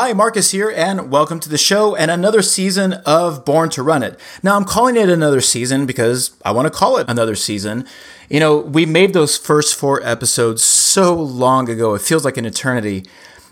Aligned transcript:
Hi, 0.00 0.12
Marcus 0.12 0.52
here, 0.52 0.70
and 0.70 1.10
welcome 1.10 1.40
to 1.40 1.48
the 1.48 1.58
show 1.58 1.96
and 1.96 2.08
another 2.08 2.40
season 2.40 2.92
of 3.04 3.44
Born 3.44 3.68
to 3.70 3.82
Run 3.82 4.04
It. 4.04 4.16
Now, 4.44 4.54
I'm 4.54 4.64
calling 4.64 4.94
it 4.94 5.08
another 5.08 5.40
season 5.40 5.86
because 5.86 6.36
I 6.44 6.52
want 6.52 6.66
to 6.66 6.70
call 6.70 6.98
it 6.98 7.10
another 7.10 7.34
season. 7.34 7.84
You 8.28 8.38
know, 8.38 8.58
we 8.58 8.86
made 8.86 9.12
those 9.12 9.36
first 9.36 9.74
four 9.74 10.00
episodes 10.04 10.62
so 10.62 11.20
long 11.20 11.68
ago, 11.68 11.94
it 11.94 12.02
feels 12.02 12.24
like 12.24 12.36
an 12.36 12.46
eternity. 12.46 13.06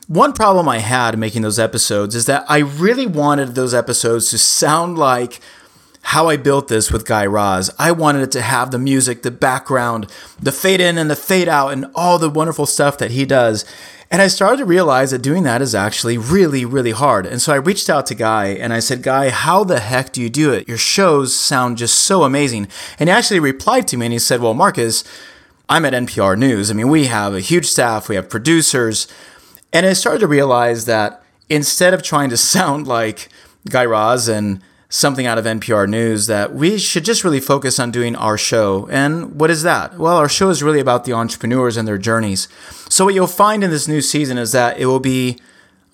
One 0.06 0.32
problem 0.32 0.68
I 0.68 0.78
had 0.78 1.18
making 1.18 1.42
those 1.42 1.58
episodes 1.58 2.14
is 2.14 2.26
that 2.26 2.44
I 2.48 2.58
really 2.58 3.08
wanted 3.08 3.56
those 3.56 3.74
episodes 3.74 4.30
to 4.30 4.38
sound 4.38 4.96
like 4.96 5.40
how 6.02 6.28
I 6.28 6.36
built 6.36 6.68
this 6.68 6.92
with 6.92 7.04
Guy 7.04 7.26
Raz. 7.26 7.72
I 7.76 7.90
wanted 7.90 8.22
it 8.22 8.30
to 8.30 8.42
have 8.42 8.70
the 8.70 8.78
music, 8.78 9.22
the 9.22 9.32
background, 9.32 10.06
the 10.40 10.52
fade 10.52 10.80
in 10.80 10.96
and 10.96 11.10
the 11.10 11.16
fade 11.16 11.48
out, 11.48 11.72
and 11.72 11.86
all 11.96 12.20
the 12.20 12.30
wonderful 12.30 12.66
stuff 12.66 12.98
that 12.98 13.10
he 13.10 13.24
does. 13.24 13.64
And 14.10 14.22
I 14.22 14.28
started 14.28 14.58
to 14.58 14.64
realize 14.64 15.10
that 15.10 15.22
doing 15.22 15.42
that 15.42 15.60
is 15.60 15.74
actually 15.74 16.16
really, 16.16 16.64
really 16.64 16.92
hard. 16.92 17.26
And 17.26 17.42
so 17.42 17.52
I 17.52 17.56
reached 17.56 17.90
out 17.90 18.06
to 18.06 18.14
Guy 18.14 18.46
and 18.46 18.72
I 18.72 18.78
said, 18.78 19.02
Guy, 19.02 19.30
how 19.30 19.64
the 19.64 19.80
heck 19.80 20.12
do 20.12 20.22
you 20.22 20.30
do 20.30 20.52
it? 20.52 20.68
Your 20.68 20.78
shows 20.78 21.34
sound 21.34 21.76
just 21.78 21.98
so 21.98 22.22
amazing. 22.22 22.68
And 23.00 23.08
he 23.08 23.12
actually 23.12 23.40
replied 23.40 23.88
to 23.88 23.96
me 23.96 24.06
and 24.06 24.12
he 24.12 24.18
said, 24.20 24.40
Well, 24.40 24.54
Marcus, 24.54 25.02
I'm 25.68 25.84
at 25.84 25.92
NPR 25.92 26.38
News. 26.38 26.70
I 26.70 26.74
mean, 26.74 26.88
we 26.88 27.06
have 27.06 27.34
a 27.34 27.40
huge 27.40 27.66
staff, 27.66 28.08
we 28.08 28.14
have 28.14 28.30
producers. 28.30 29.08
And 29.72 29.84
I 29.84 29.92
started 29.92 30.20
to 30.20 30.28
realize 30.28 30.84
that 30.84 31.22
instead 31.48 31.92
of 31.92 32.02
trying 32.02 32.30
to 32.30 32.36
sound 32.54 32.86
like 32.86 33.28
Guy 33.68 33.84
Raz 33.84 34.28
and 34.28 34.62
something 34.88 35.26
out 35.26 35.38
of 35.38 35.44
NPR 35.44 35.88
News 35.88 36.26
that 36.26 36.54
we 36.54 36.78
should 36.78 37.04
just 37.04 37.24
really 37.24 37.40
focus 37.40 37.78
on 37.78 37.90
doing 37.90 38.14
our 38.16 38.38
show. 38.38 38.88
And 38.90 39.38
what 39.38 39.50
is 39.50 39.62
that? 39.62 39.98
Well, 39.98 40.16
our 40.16 40.28
show 40.28 40.48
is 40.50 40.62
really 40.62 40.80
about 40.80 41.04
the 41.04 41.12
entrepreneurs 41.12 41.76
and 41.76 41.86
their 41.86 41.98
journeys. 41.98 42.48
So, 42.88 43.04
what 43.04 43.14
you'll 43.14 43.26
find 43.26 43.64
in 43.64 43.70
this 43.70 43.88
new 43.88 44.00
season 44.00 44.38
is 44.38 44.52
that 44.52 44.78
it 44.78 44.86
will 44.86 45.00
be 45.00 45.38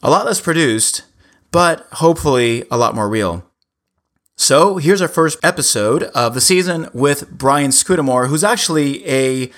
a 0.02 0.10
lot 0.10 0.27
less 0.27 0.41
produced, 0.41 1.05
but 1.51 1.87
hopefully 1.92 2.65
a 2.70 2.77
lot 2.77 2.95
more 2.95 3.09
real. 3.09 3.45
So, 4.37 4.76
here's 4.76 5.02
our 5.02 5.09
first 5.09 5.38
episode 5.43 6.04
of 6.15 6.35
the 6.35 6.40
season 6.40 6.88
with 6.93 7.30
Brian 7.30 7.70
Scudamore, 7.70 8.29
who's 8.29 8.45
actually 8.45 9.07
a 9.09 9.51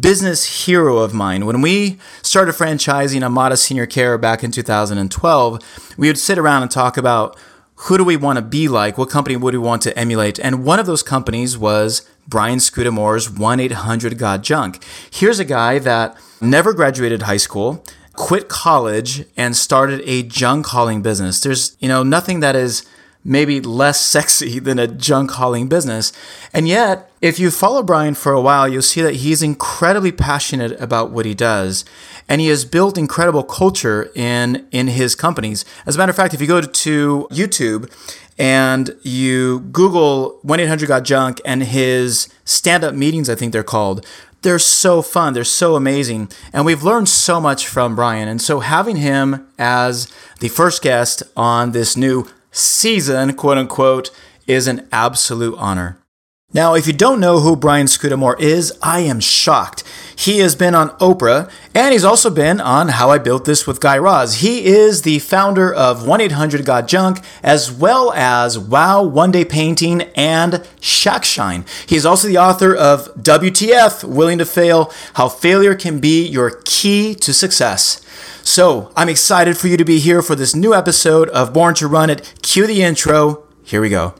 business 0.00 0.66
hero 0.66 0.98
of 0.98 1.14
mine. 1.14 1.46
When 1.46 1.60
we 1.60 1.98
started 2.22 2.54
franchising 2.54 3.22
Amada 3.22 3.56
Senior 3.56 3.86
Care 3.86 4.18
back 4.18 4.42
in 4.42 4.50
2012, 4.50 5.94
we 5.96 6.08
would 6.08 6.18
sit 6.18 6.38
around 6.38 6.62
and 6.62 6.70
talk 6.70 6.96
about 6.96 7.38
who 7.76 7.98
do 7.98 8.04
we 8.04 8.16
want 8.16 8.36
to 8.36 8.42
be 8.42 8.68
like? 8.68 8.96
What 8.96 9.10
company 9.10 9.36
would 9.36 9.54
we 9.54 9.58
want 9.58 9.82
to 9.82 9.98
emulate? 9.98 10.38
And 10.38 10.64
one 10.64 10.78
of 10.78 10.86
those 10.86 11.02
companies 11.02 11.58
was 11.58 12.08
Brian 12.26 12.58
Scudamore's 12.58 13.28
1 13.30 13.60
800 13.60 14.18
Got 14.18 14.42
Junk. 14.42 14.82
Here's 15.10 15.38
a 15.38 15.44
guy 15.44 15.78
that 15.80 16.16
never 16.40 16.72
graduated 16.72 17.22
high 17.22 17.36
school, 17.36 17.84
quit 18.14 18.48
college, 18.48 19.24
and 19.36 19.56
started 19.56 20.02
a 20.04 20.22
junk 20.22 20.66
hauling 20.66 21.02
business. 21.02 21.40
There's, 21.40 21.76
you 21.80 21.88
know, 21.88 22.02
nothing 22.02 22.40
that 22.40 22.56
is 22.56 22.86
maybe 23.24 23.60
less 23.60 24.00
sexy 24.14 24.58
than 24.58 24.78
a 24.78 24.86
junk 24.86 25.32
hauling 25.32 25.68
business. 25.68 26.12
And 26.52 26.68
yet, 26.68 27.10
if 27.20 27.38
you 27.38 27.50
follow 27.50 27.82
Brian 27.82 28.14
for 28.14 28.32
a 28.32 28.40
while, 28.40 28.68
you'll 28.68 28.82
see 28.82 29.02
that 29.02 29.16
he's 29.16 29.42
incredibly 29.42 30.12
passionate 30.12 30.78
about 30.80 31.10
what 31.10 31.26
he 31.26 31.34
does. 31.34 31.84
And 32.28 32.40
he 32.40 32.48
has 32.48 32.64
built 32.64 32.98
incredible 32.98 33.42
culture 33.42 34.10
in, 34.14 34.66
in 34.70 34.88
his 34.88 35.14
companies. 35.14 35.64
As 35.86 35.96
a 35.96 35.98
matter 35.98 36.10
of 36.10 36.16
fact, 36.16 36.34
if 36.34 36.40
you 36.40 36.46
go 36.46 36.60
to 36.60 37.28
YouTube 37.30 37.90
and 38.38 38.96
you 39.02 39.60
Google 39.60 40.38
1 40.42 40.60
800 40.60 40.88
Got 40.88 41.04
Junk 41.04 41.40
and 41.44 41.62
his 41.62 42.28
stand 42.44 42.84
up 42.84 42.94
meetings, 42.94 43.28
I 43.30 43.34
think 43.34 43.52
they're 43.52 43.62
called, 43.62 44.04
they're 44.44 44.58
so 44.58 45.00
fun. 45.02 45.32
They're 45.32 45.42
so 45.42 45.74
amazing. 45.74 46.28
And 46.52 46.66
we've 46.66 46.82
learned 46.82 47.08
so 47.08 47.40
much 47.40 47.66
from 47.66 47.96
Brian. 47.96 48.28
And 48.28 48.40
so 48.40 48.60
having 48.60 48.96
him 48.96 49.48
as 49.58 50.12
the 50.40 50.48
first 50.48 50.82
guest 50.82 51.22
on 51.36 51.72
this 51.72 51.96
new 51.96 52.28
season, 52.54 53.34
quote 53.34 53.58
unquote, 53.58 54.10
is 54.46 54.66
an 54.66 54.86
absolute 54.92 55.56
honor. 55.58 55.98
Now, 56.54 56.74
if 56.74 56.86
you 56.86 56.92
don't 56.92 57.18
know 57.18 57.40
who 57.40 57.56
Brian 57.56 57.88
Scudamore 57.88 58.38
is, 58.38 58.72
I 58.80 59.00
am 59.00 59.18
shocked. 59.18 59.82
He 60.14 60.38
has 60.38 60.54
been 60.54 60.72
on 60.72 60.90
Oprah 60.98 61.50
and 61.74 61.92
he's 61.92 62.04
also 62.04 62.30
been 62.30 62.60
on 62.60 62.90
How 62.90 63.10
I 63.10 63.18
Built 63.18 63.44
This 63.44 63.66
with 63.66 63.80
Guy 63.80 63.98
Raz. 63.98 64.36
He 64.36 64.64
is 64.64 65.02
the 65.02 65.18
founder 65.18 65.74
of 65.74 66.06
1 66.06 66.20
800 66.20 66.64
Got 66.64 66.86
Junk 66.86 67.24
as 67.42 67.72
well 67.72 68.12
as 68.12 68.56
Wow 68.56 69.02
One 69.02 69.32
Day 69.32 69.44
Painting 69.44 70.02
and 70.14 70.64
Shack 70.80 71.24
Shine. 71.24 71.64
He's 71.88 72.06
also 72.06 72.28
the 72.28 72.38
author 72.38 72.72
of 72.72 73.12
WTF 73.16 74.04
Willing 74.04 74.38
to 74.38 74.44
Fail 74.44 74.92
How 75.14 75.28
Failure 75.28 75.74
Can 75.74 75.98
Be 75.98 76.24
Your 76.24 76.62
Key 76.64 77.16
to 77.16 77.34
Success. 77.34 78.00
So 78.44 78.92
I'm 78.96 79.08
excited 79.08 79.58
for 79.58 79.66
you 79.66 79.76
to 79.76 79.84
be 79.84 79.98
here 79.98 80.22
for 80.22 80.36
this 80.36 80.54
new 80.54 80.72
episode 80.72 81.28
of 81.30 81.52
Born 81.52 81.74
to 81.74 81.88
Run 81.88 82.10
It. 82.10 82.32
Cue 82.42 82.68
the 82.68 82.84
intro. 82.84 83.42
Here 83.64 83.80
we 83.80 83.88
go. 83.88 84.14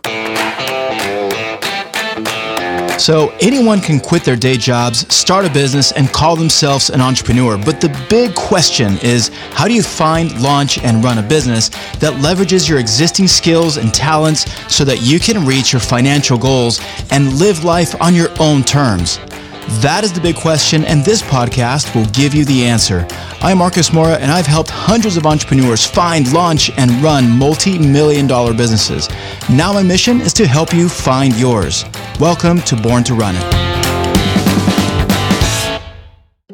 So, 2.99 3.34
anyone 3.41 3.81
can 3.81 3.99
quit 3.99 4.25
their 4.25 4.37
day 4.37 4.56
jobs, 4.56 5.12
start 5.15 5.44
a 5.44 5.50
business, 5.50 5.93
and 5.93 6.09
call 6.09 6.37
themselves 6.37 6.91
an 6.91 7.00
entrepreneur. 7.00 7.59
But 7.59 7.81
the 7.81 7.88
big 8.09 8.34
question 8.34 8.99
is 9.03 9.28
how 9.53 9.66
do 9.66 9.75
you 9.75 9.82
find, 9.82 10.41
launch, 10.41 10.78
and 10.78 11.03
run 11.03 11.19
a 11.19 11.22
business 11.22 11.71
that 11.99 12.15
leverages 12.22 12.69
your 12.69 12.78
existing 12.78 13.27
skills 13.27 13.77
and 13.77 13.93
talents 13.93 14.50
so 14.72 14.84
that 14.84 15.03
you 15.03 15.19
can 15.19 15.44
reach 15.44 15.72
your 15.72 15.81
financial 15.81 16.38
goals 16.38 16.81
and 17.10 17.34
live 17.34 17.65
life 17.65 18.00
on 18.00 18.15
your 18.15 18.31
own 18.41 18.62
terms? 18.62 19.19
That 19.66 20.04
is 20.04 20.12
the 20.12 20.20
big 20.20 20.36
question, 20.36 20.84
and 20.84 21.02
this 21.02 21.22
podcast 21.22 21.94
will 21.94 22.04
give 22.12 22.34
you 22.34 22.44
the 22.44 22.66
answer. 22.66 23.06
I'm 23.41 23.56
Marcus 23.56 23.94
Mora, 23.94 24.16
and 24.16 24.30
I've 24.30 24.47
helped 24.47 24.69
hundreds 24.69 25.16
of 25.16 25.25
entrepreneurs 25.25 25.86
find, 25.86 26.30
launch, 26.34 26.70
and 26.76 26.91
run 27.02 27.30
multi 27.30 27.78
million 27.78 28.26
dollar 28.26 28.52
businesses. 28.52 29.08
Now, 29.48 29.72
my 29.72 29.82
mission 29.82 30.20
is 30.20 30.34
to 30.34 30.47
help 30.47 30.75
you 30.75 30.91
find 30.91 31.34
yours. 31.36 31.86
Welcome 32.20 32.60
to 32.62 32.76
Born 32.76 33.04
to 33.04 33.14
Run 33.14 33.36
It. 33.36 33.64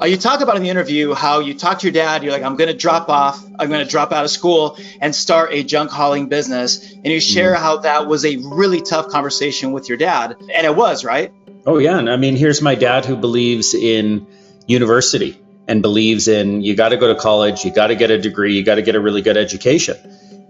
Uh, 0.01 0.07
you 0.07 0.17
talk 0.17 0.41
about 0.41 0.57
in 0.57 0.63
the 0.63 0.71
interview 0.71 1.13
how 1.13 1.41
you 1.41 1.53
talk 1.53 1.79
to 1.79 1.87
your 1.87 1.93
dad, 1.93 2.23
you're 2.23 2.33
like, 2.33 2.43
I'm 2.43 2.57
going 2.57 2.71
to 2.71 2.77
drop 2.77 3.11
off, 3.11 3.45
I'm 3.59 3.69
going 3.69 3.85
to 3.85 3.91
drop 3.91 4.13
out 4.13 4.25
of 4.25 4.31
school 4.31 4.79
and 5.01 5.15
start 5.15 5.53
a 5.53 5.63
junk 5.63 5.91
hauling 5.91 6.29
business. 6.29 6.93
And 6.93 7.07
you 7.07 7.21
share 7.21 7.55
mm. 7.55 7.59
how 7.59 7.77
that 7.79 8.07
was 8.07 8.25
a 8.25 8.37
really 8.37 8.81
tough 8.81 9.09
conversation 9.09 9.73
with 9.73 9.91
your 9.91 9.99
dad. 9.99 10.37
And 10.55 10.67
it 10.67 10.75
was, 10.75 11.05
right? 11.05 11.35
Oh, 11.67 11.79
yeah. 11.79 11.99
And 11.99 12.09
I 12.11 12.17
mean, 12.17 12.37
here's 12.37 12.63
my 12.63 12.75
dad 12.75 13.05
who 13.05 13.17
believes 13.17 13.75
in 13.75 14.27
university 14.67 15.41
and 15.69 15.83
believes 15.83 16.29
in 16.29 16.63
you 16.63 16.75
got 16.75 16.91
to 16.91 16.97
go 16.97 17.13
to 17.13 17.21
college, 17.21 17.65
you 17.65 17.73
got 17.73 17.89
to 17.89 17.95
get 17.95 18.11
a 18.11 18.19
degree, 18.19 18.57
you 18.57 18.65
got 18.65 18.77
to 18.77 18.83
get 18.83 18.95
a 18.95 19.01
really 19.01 19.23
good 19.23 19.37
education. 19.37 19.97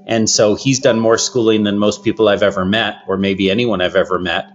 And 0.07 0.29
so 0.29 0.55
he's 0.55 0.81
done 0.81 0.99
more 0.99 1.19
schooling 1.19 1.63
than 1.63 1.79
most 1.79 2.03
people 2.03 2.29
I've 2.29 2.43
ever 2.43 2.65
met, 2.65 2.97
or 3.07 3.17
maybe 3.17 3.51
anyone 3.51 3.81
I've 3.81 3.97
ever 3.97 4.19
met. 4.19 4.51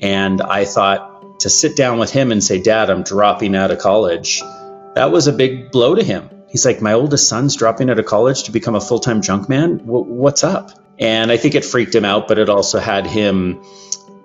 And 0.00 0.42
I 0.42 0.64
thought 0.64 1.40
to 1.40 1.50
sit 1.50 1.76
down 1.76 1.98
with 1.98 2.10
him 2.10 2.32
and 2.32 2.42
say, 2.42 2.60
Dad, 2.60 2.90
I'm 2.90 3.02
dropping 3.02 3.54
out 3.54 3.70
of 3.70 3.78
college, 3.78 4.42
that 4.94 5.10
was 5.12 5.26
a 5.28 5.32
big 5.32 5.70
blow 5.70 5.94
to 5.94 6.02
him. 6.02 6.28
He's 6.48 6.64
like, 6.64 6.80
My 6.80 6.94
oldest 6.94 7.28
son's 7.28 7.56
dropping 7.56 7.90
out 7.90 7.98
of 7.98 8.06
college 8.06 8.44
to 8.44 8.52
become 8.52 8.74
a 8.74 8.80
full 8.80 8.98
time 8.98 9.22
junk 9.22 9.48
man. 9.48 9.78
W- 9.78 10.04
what's 10.04 10.42
up? 10.44 10.72
And 10.98 11.30
I 11.30 11.36
think 11.36 11.54
it 11.54 11.64
freaked 11.64 11.94
him 11.94 12.04
out, 12.04 12.26
but 12.26 12.38
it 12.38 12.48
also 12.48 12.80
had 12.80 13.06
him 13.06 13.62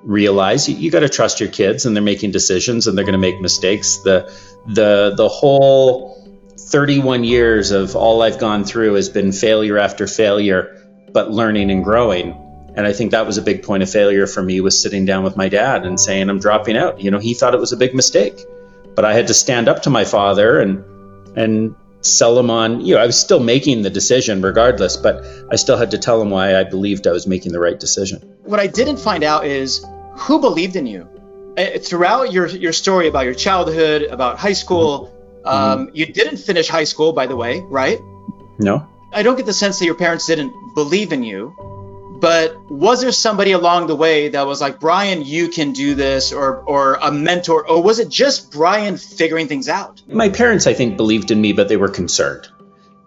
realize 0.03 0.67
you, 0.67 0.75
you 0.75 0.91
got 0.91 1.01
to 1.01 1.09
trust 1.09 1.39
your 1.39 1.49
kids 1.49 1.85
and 1.85 1.95
they're 1.95 2.03
making 2.03 2.31
decisions 2.31 2.87
and 2.87 2.97
they're 2.97 3.05
going 3.05 3.13
to 3.13 3.19
make 3.19 3.39
mistakes. 3.41 3.97
The 3.97 4.31
the 4.67 5.13
the 5.15 5.27
whole 5.27 6.19
31 6.57 7.23
years 7.23 7.71
of 7.71 7.95
all 7.95 8.21
I've 8.21 8.39
gone 8.39 8.63
through 8.63 8.93
has 8.93 9.09
been 9.09 9.31
failure 9.31 9.77
after 9.77 10.07
failure 10.07 10.79
but 11.11 11.31
learning 11.31 11.71
and 11.71 11.83
growing. 11.83 12.39
And 12.75 12.87
I 12.87 12.93
think 12.93 13.11
that 13.11 13.27
was 13.27 13.37
a 13.37 13.41
big 13.41 13.61
point 13.61 13.83
of 13.83 13.89
failure 13.89 14.25
for 14.25 14.41
me 14.41 14.59
was 14.59 14.81
sitting 14.81 15.05
down 15.05 15.23
with 15.23 15.37
my 15.37 15.47
dad 15.47 15.85
and 15.85 15.99
saying 15.99 16.29
I'm 16.29 16.39
dropping 16.39 16.75
out. 16.75 17.01
You 17.01 17.11
know 17.11 17.19
he 17.19 17.33
thought 17.33 17.53
it 17.53 17.59
was 17.59 17.71
a 17.71 17.77
big 17.77 17.93
mistake 17.93 18.39
but 18.95 19.05
I 19.05 19.13
had 19.13 19.27
to 19.27 19.33
stand 19.33 19.67
up 19.67 19.83
to 19.83 19.89
my 19.89 20.05
father 20.05 20.59
and 20.59 20.83
and 21.37 21.75
sell 22.01 22.37
him 22.37 22.49
on 22.49 22.81
you 22.81 22.95
know 22.95 23.01
I 23.01 23.05
was 23.05 23.19
still 23.19 23.39
making 23.39 23.81
the 23.81 23.89
decision 23.89 24.41
regardless 24.41 24.97
but 24.97 25.23
I 25.49 25.55
still 25.55 25.77
had 25.77 25.91
to 25.91 25.97
tell 25.97 26.21
him 26.21 26.29
why 26.29 26.59
I 26.59 26.63
believed 26.63 27.07
I 27.07 27.11
was 27.11 27.25
making 27.27 27.53
the 27.53 27.59
right 27.59 27.79
decision. 27.79 28.19
What 28.43 28.59
I 28.59 28.67
didn't 28.67 28.97
find 28.97 29.23
out 29.23 29.45
is 29.45 29.85
who 30.15 30.39
believed 30.39 30.75
in 30.75 30.85
you 30.85 31.07
uh, 31.57 31.79
throughout 31.79 32.31
your 32.31 32.47
your 32.47 32.73
story 32.73 33.07
about 33.07 33.25
your 33.25 33.33
childhood, 33.33 34.03
about 34.03 34.37
high 34.37 34.53
school. 34.53 35.09
Mm-hmm. 35.45 35.47
Um, 35.47 35.89
you 35.93 36.05
didn't 36.05 36.37
finish 36.37 36.69
high 36.69 36.85
school, 36.85 37.11
by 37.11 37.27
the 37.27 37.35
way, 37.35 37.59
right? 37.61 37.99
No. 38.59 38.87
I 39.11 39.23
don't 39.23 39.35
get 39.35 39.45
the 39.45 39.53
sense 39.53 39.79
that 39.79 39.85
your 39.85 39.95
parents 39.95 40.25
didn't 40.25 40.53
believe 40.73 41.11
in 41.11 41.23
you. 41.23 41.53
But 42.19 42.71
was 42.71 43.01
there 43.01 43.11
somebody 43.11 43.51
along 43.51 43.87
the 43.87 43.95
way 43.97 44.29
that 44.29 44.47
was 44.47 44.61
like, 44.61 44.79
Brian, 44.79 45.25
you 45.25 45.49
can 45.49 45.73
do 45.73 45.93
this, 45.93 46.31
or 46.31 46.59
or 46.61 46.93
a 46.95 47.11
mentor, 47.11 47.67
or 47.67 47.83
was 47.83 47.99
it 47.99 48.07
just 48.07 48.51
Brian 48.51 48.95
figuring 48.95 49.49
things 49.49 49.67
out? 49.67 50.01
My 50.07 50.29
parents, 50.29 50.65
I 50.65 50.73
think, 50.73 50.95
believed 50.95 51.31
in 51.31 51.41
me, 51.41 51.51
but 51.51 51.67
they 51.67 51.75
were 51.75 51.89
concerned. 51.89 52.47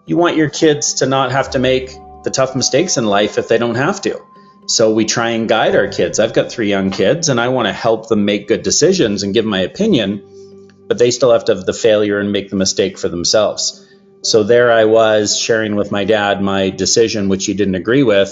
You 0.05 0.17
want 0.17 0.37
your 0.37 0.49
kids 0.49 0.95
to 0.95 1.07
not 1.07 1.31
have 1.31 1.49
to 1.51 1.59
make 1.59 1.89
the 2.23 2.29
tough 2.29 2.55
mistakes 2.55 2.97
in 2.97 3.05
life 3.05 3.39
if 3.39 3.47
they 3.47 3.57
don't 3.57 3.75
have 3.75 4.01
to. 4.01 4.21
So 4.67 4.93
we 4.93 5.05
try 5.05 5.29
and 5.29 5.47
guide 5.47 5.75
our 5.75 5.87
kids. 5.87 6.19
I've 6.19 6.33
got 6.33 6.51
three 6.51 6.69
young 6.69 6.91
kids 6.91 7.29
and 7.29 7.39
I 7.39 7.47
want 7.47 7.67
to 7.67 7.73
help 7.73 8.09
them 8.09 8.25
make 8.25 8.49
good 8.49 8.63
decisions 8.63 9.23
and 9.23 9.33
give 9.33 9.45
my 9.45 9.61
opinion, 9.61 10.69
but 10.87 10.97
they 10.99 11.09
still 11.09 11.31
have 11.31 11.45
to 11.45 11.55
have 11.55 11.65
the 11.65 11.73
failure 11.73 12.19
and 12.19 12.33
make 12.33 12.49
the 12.49 12.57
mistake 12.57 12.97
for 12.97 13.07
themselves. 13.07 13.85
So 14.23 14.43
there 14.43 14.71
I 14.71 14.83
was 14.83 15.39
sharing 15.39 15.77
with 15.77 15.91
my 15.91 16.03
dad 16.03 16.41
my 16.41 16.69
decision, 16.69 17.29
which 17.29 17.45
he 17.45 17.53
didn't 17.53 17.75
agree 17.75 18.03
with. 18.03 18.29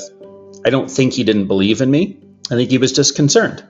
I 0.65 0.71
don't 0.71 0.91
think 0.91 1.13
he 1.13 1.23
didn't 1.23 1.47
believe 1.47 1.81
in 1.81 1.89
me. 1.89 2.19
I 2.51 2.55
think 2.55 2.69
he 2.69 2.79
was 2.79 2.91
just 2.91 3.15
concerned. 3.15 3.63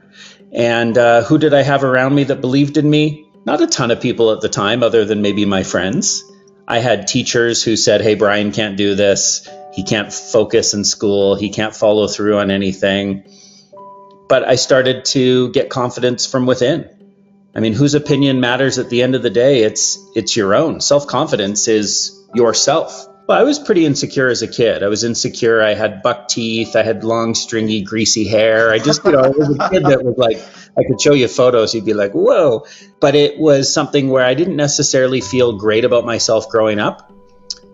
And 0.52 0.98
uh, 0.98 1.24
who 1.24 1.38
did 1.38 1.54
I 1.54 1.62
have 1.62 1.84
around 1.84 2.16
me 2.16 2.24
that 2.26 2.42
believed 2.42 2.78
in 2.78 2.90
me? 2.90 3.28
Not 3.46 3.62
a 3.62 3.68
ton 3.68 3.92
of 3.92 4.02
people 4.02 4.32
at 4.32 4.42
the 4.42 4.50
time, 4.50 4.82
other 4.82 5.06
than 5.06 5.22
maybe 5.22 5.46
my 5.46 5.62
friends. 5.62 6.24
I 6.68 6.80
had 6.80 7.08
teachers 7.08 7.64
who 7.64 7.76
said, 7.76 8.02
Hey, 8.02 8.16
Brian 8.16 8.52
can't 8.52 8.76
do 8.76 8.96
this. 8.96 9.48
He 9.76 9.84
can't 9.84 10.12
focus 10.12 10.74
in 10.74 10.86
school. 10.86 11.36
He 11.36 11.50
can't 11.50 11.76
follow 11.76 12.08
through 12.08 12.38
on 12.38 12.50
anything. 12.50 13.26
But 14.30 14.44
I 14.44 14.56
started 14.56 15.06
to 15.06 15.52
get 15.52 15.70
confidence 15.70 16.26
from 16.26 16.46
within. 16.46 16.90
I 17.54 17.60
mean, 17.60 17.74
whose 17.74 17.94
opinion 17.94 18.40
matters 18.40 18.80
at 18.80 18.90
the 18.90 19.04
end 19.04 19.16
of 19.16 19.22
the 19.22 19.30
day? 19.30 19.64
It's 19.64 20.00
it's 20.16 20.36
your 20.36 20.56
own. 20.56 20.82
Self-confidence 20.82 21.68
is 21.68 22.26
yourself. 22.34 23.08
Well, 23.28 23.40
I 23.40 23.44
was 23.44 23.60
pretty 23.60 23.86
insecure 23.86 24.28
as 24.28 24.44
a 24.44 24.48
kid. 24.48 24.84
I 24.84 24.88
was 24.88 25.04
insecure. 25.04 25.62
I 25.62 25.74
had 25.74 26.04
buck 26.04 26.28
teeth. 26.28 26.76
I 26.76 26.84
had 26.84 27.04
long, 27.04 27.34
stringy, 27.34 27.82
greasy 27.82 28.28
hair. 28.28 28.72
I 28.72 28.78
just, 28.78 29.04
you 29.04 29.14
know, 29.14 29.20
I 29.20 29.30
was 29.30 29.50
a 29.50 29.70
kid 29.70 29.84
that 29.84 30.04
was 30.04 30.16
like, 30.18 30.38
I 30.78 30.84
could 30.88 31.02
show 31.02 31.14
you 31.14 31.28
photos. 31.28 31.74
You'd 31.74 31.86
be 31.86 31.96
like, 31.96 32.12
whoa. 32.12 32.66
But 33.00 33.16
it 33.16 33.40
was 33.40 33.74
something 33.74 34.10
where 34.10 34.24
I 34.24 34.36
didn't 34.36 34.58
necessarily 34.58 35.22
feel 35.22 35.58
great 35.58 35.86
about 35.86 36.06
myself 36.06 36.50
growing 36.50 36.78
up. 36.78 37.12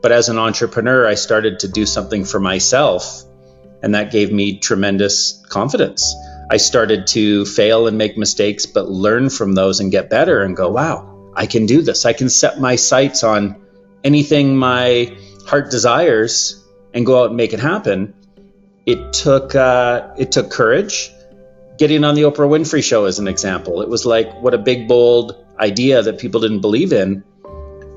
But 0.02 0.12
as 0.12 0.30
an 0.30 0.40
entrepreneur, 0.40 1.08
I 1.08 1.16
started 1.16 1.60
to 1.60 1.68
do 1.68 1.86
something 1.86 2.26
for 2.26 2.40
myself. 2.40 3.24
And 3.84 3.96
that 3.96 4.12
gave 4.12 4.32
me 4.32 4.60
tremendous 4.60 5.44
confidence. 5.50 6.16
I 6.50 6.58
started 6.58 7.08
to 7.08 7.46
fail 7.46 7.88
and 7.88 7.98
make 7.98 8.18
mistakes, 8.18 8.66
but 8.66 8.90
learn 8.90 9.30
from 9.30 9.54
those 9.54 9.80
and 9.80 9.92
get 9.92 10.10
better 10.10 10.42
and 10.42 10.56
go, 10.56 10.70
wow, 10.70 11.32
I 11.36 11.46
can 11.46 11.66
do 11.66 11.82
this. 11.82 12.06
I 12.06 12.14
can 12.14 12.30
set 12.30 12.60
my 12.60 12.76
sights 12.76 13.24
on 13.24 13.62
anything 14.04 14.58
my 14.58 15.16
heart 15.48 15.72
desires 15.72 16.62
and 16.94 17.06
go 17.06 17.24
out 17.24 17.28
and 17.28 17.38
make 17.38 17.54
it 17.54 17.60
happen. 17.60 18.14
It 18.86 19.14
took 19.14 19.56
uh, 19.56 20.14
it 20.18 20.32
took 20.32 20.52
courage. 20.52 21.12
Getting 21.78 22.04
on 22.04 22.16
the 22.16 22.24
Oprah 22.24 22.50
Winfrey 22.50 22.84
show 22.84 23.06
is 23.06 23.20
an 23.20 23.28
example. 23.28 23.82
It 23.82 23.90
was 23.90 24.06
like 24.06 24.42
what 24.42 24.54
a 24.54 24.58
big 24.58 24.88
bold 24.88 25.36
idea 25.60 26.02
that 26.02 26.20
people 26.20 26.42
didn't 26.42 26.62
believe 26.62 26.92
in, 26.92 27.24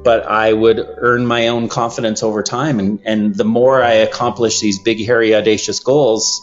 but 0.04 0.26
I 0.26 0.52
would 0.52 0.78
earn 0.98 1.26
my 1.26 1.48
own 1.48 1.68
confidence 1.68 2.22
over 2.22 2.42
time. 2.42 2.78
And 2.78 3.00
and 3.04 3.34
the 3.34 3.44
more 3.44 3.82
I 3.82 3.92
accomplished 3.92 4.60
these 4.60 4.78
big, 4.78 5.04
hairy, 5.04 5.34
audacious 5.34 5.80
goals, 5.80 6.40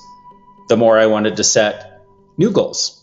the 0.68 0.78
more 0.78 0.98
I 0.98 1.06
wanted 1.06 1.38
to 1.38 1.44
set 1.44 2.02
new 2.38 2.52
goals. 2.52 2.98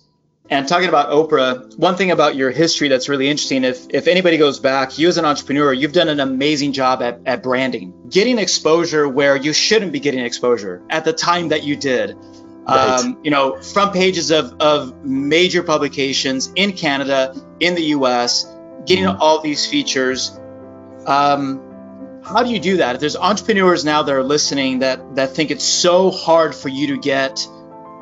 And 0.50 0.66
talking 0.66 0.88
about 0.88 1.10
Oprah, 1.10 1.76
one 1.76 1.96
thing 1.96 2.10
about 2.10 2.34
your 2.34 2.50
history 2.50 2.88
that's 2.88 3.08
really 3.08 3.28
interesting, 3.28 3.64
if, 3.64 3.86
if 3.90 4.08
anybody 4.08 4.38
goes 4.38 4.58
back, 4.58 4.98
you 4.98 5.08
as 5.08 5.18
an 5.18 5.26
entrepreneur, 5.26 5.74
you've 5.74 5.92
done 5.92 6.08
an 6.08 6.20
amazing 6.20 6.72
job 6.72 7.02
at, 7.02 7.20
at 7.26 7.42
branding, 7.42 7.92
getting 8.08 8.38
exposure 8.38 9.06
where 9.06 9.36
you 9.36 9.52
shouldn't 9.52 9.92
be 9.92 10.00
getting 10.00 10.20
exposure 10.20 10.82
at 10.88 11.04
the 11.04 11.12
time 11.12 11.48
that 11.48 11.64
you 11.64 11.76
did. 11.76 12.16
Right. 12.66 13.00
Um, 13.00 13.18
you 13.22 13.30
know, 13.30 13.60
front 13.60 13.92
pages 13.92 14.30
of, 14.30 14.54
of 14.60 15.04
major 15.04 15.62
publications 15.62 16.50
in 16.56 16.72
Canada, 16.72 17.34
in 17.60 17.74
the 17.74 17.84
US, 17.96 18.44
getting 18.86 19.04
mm-hmm. 19.04 19.20
all 19.20 19.40
these 19.40 19.66
features. 19.66 20.38
Um, 21.08 22.20
how 22.22 22.42
do 22.42 22.50
you 22.50 22.60
do 22.60 22.76
that? 22.78 22.94
If 22.94 23.00
there's 23.00 23.16
entrepreneurs 23.16 23.84
now 23.84 24.02
that 24.02 24.14
are 24.14 24.22
listening 24.22 24.80
that, 24.80 25.16
that 25.16 25.30
think 25.30 25.50
it's 25.50 25.64
so 25.64 26.10
hard 26.10 26.54
for 26.54 26.68
you 26.68 26.88
to 26.88 26.98
get 26.98 27.46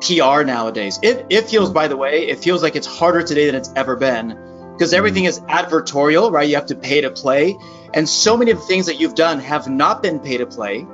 PR 0.01 0.43
nowadays. 0.43 0.99
It, 1.01 1.25
it 1.29 1.49
feels, 1.49 1.71
by 1.71 1.87
the 1.87 1.97
way, 1.97 2.27
it 2.27 2.39
feels 2.39 2.61
like 2.61 2.75
it's 2.75 2.87
harder 2.87 3.23
today 3.23 3.45
than 3.45 3.55
it's 3.55 3.71
ever 3.75 3.95
been 3.95 4.37
because 4.73 4.93
everything 4.93 5.25
is 5.25 5.39
advertorial, 5.41 6.31
right? 6.31 6.47
You 6.47 6.55
have 6.55 6.67
to 6.67 6.75
pay 6.75 7.01
to 7.01 7.09
play. 7.09 7.57
And 7.93 8.07
so 8.07 8.37
many 8.37 8.51
of 8.51 8.59
the 8.59 8.65
things 8.65 8.85
that 8.87 8.99
you've 8.99 9.15
done 9.15 9.39
have 9.39 9.67
not 9.67 10.03
been 10.03 10.19
pay 10.19 10.37
to 10.37 10.45
play, 10.45 10.85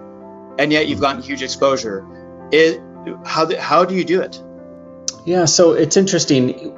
and 0.57 0.71
yet 0.71 0.87
you've 0.87 1.01
gotten 1.01 1.21
huge 1.21 1.41
exposure. 1.41 2.05
It, 2.51 2.79
how, 3.25 3.53
how 3.59 3.83
do 3.83 3.95
you 3.95 4.05
do 4.05 4.21
it? 4.21 4.41
Yeah, 5.25 5.45
so 5.45 5.73
it's 5.73 5.97
interesting. 5.97 6.69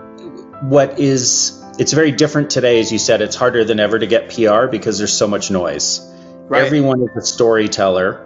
What 0.69 0.99
is, 0.99 1.61
it's 1.77 1.93
very 1.93 2.11
different 2.11 2.49
today, 2.49 2.79
as 2.79 2.91
you 2.91 2.97
said. 2.97 3.21
It's 3.21 3.35
harder 3.35 3.63
than 3.63 3.79
ever 3.79 3.99
to 3.99 4.07
get 4.07 4.29
PR 4.29 4.67
because 4.67 4.97
there's 4.97 5.13
so 5.13 5.27
much 5.27 5.51
noise. 5.51 6.01
Right. 6.47 6.63
Everyone 6.63 7.01
is 7.01 7.09
a 7.15 7.25
storyteller 7.25 8.25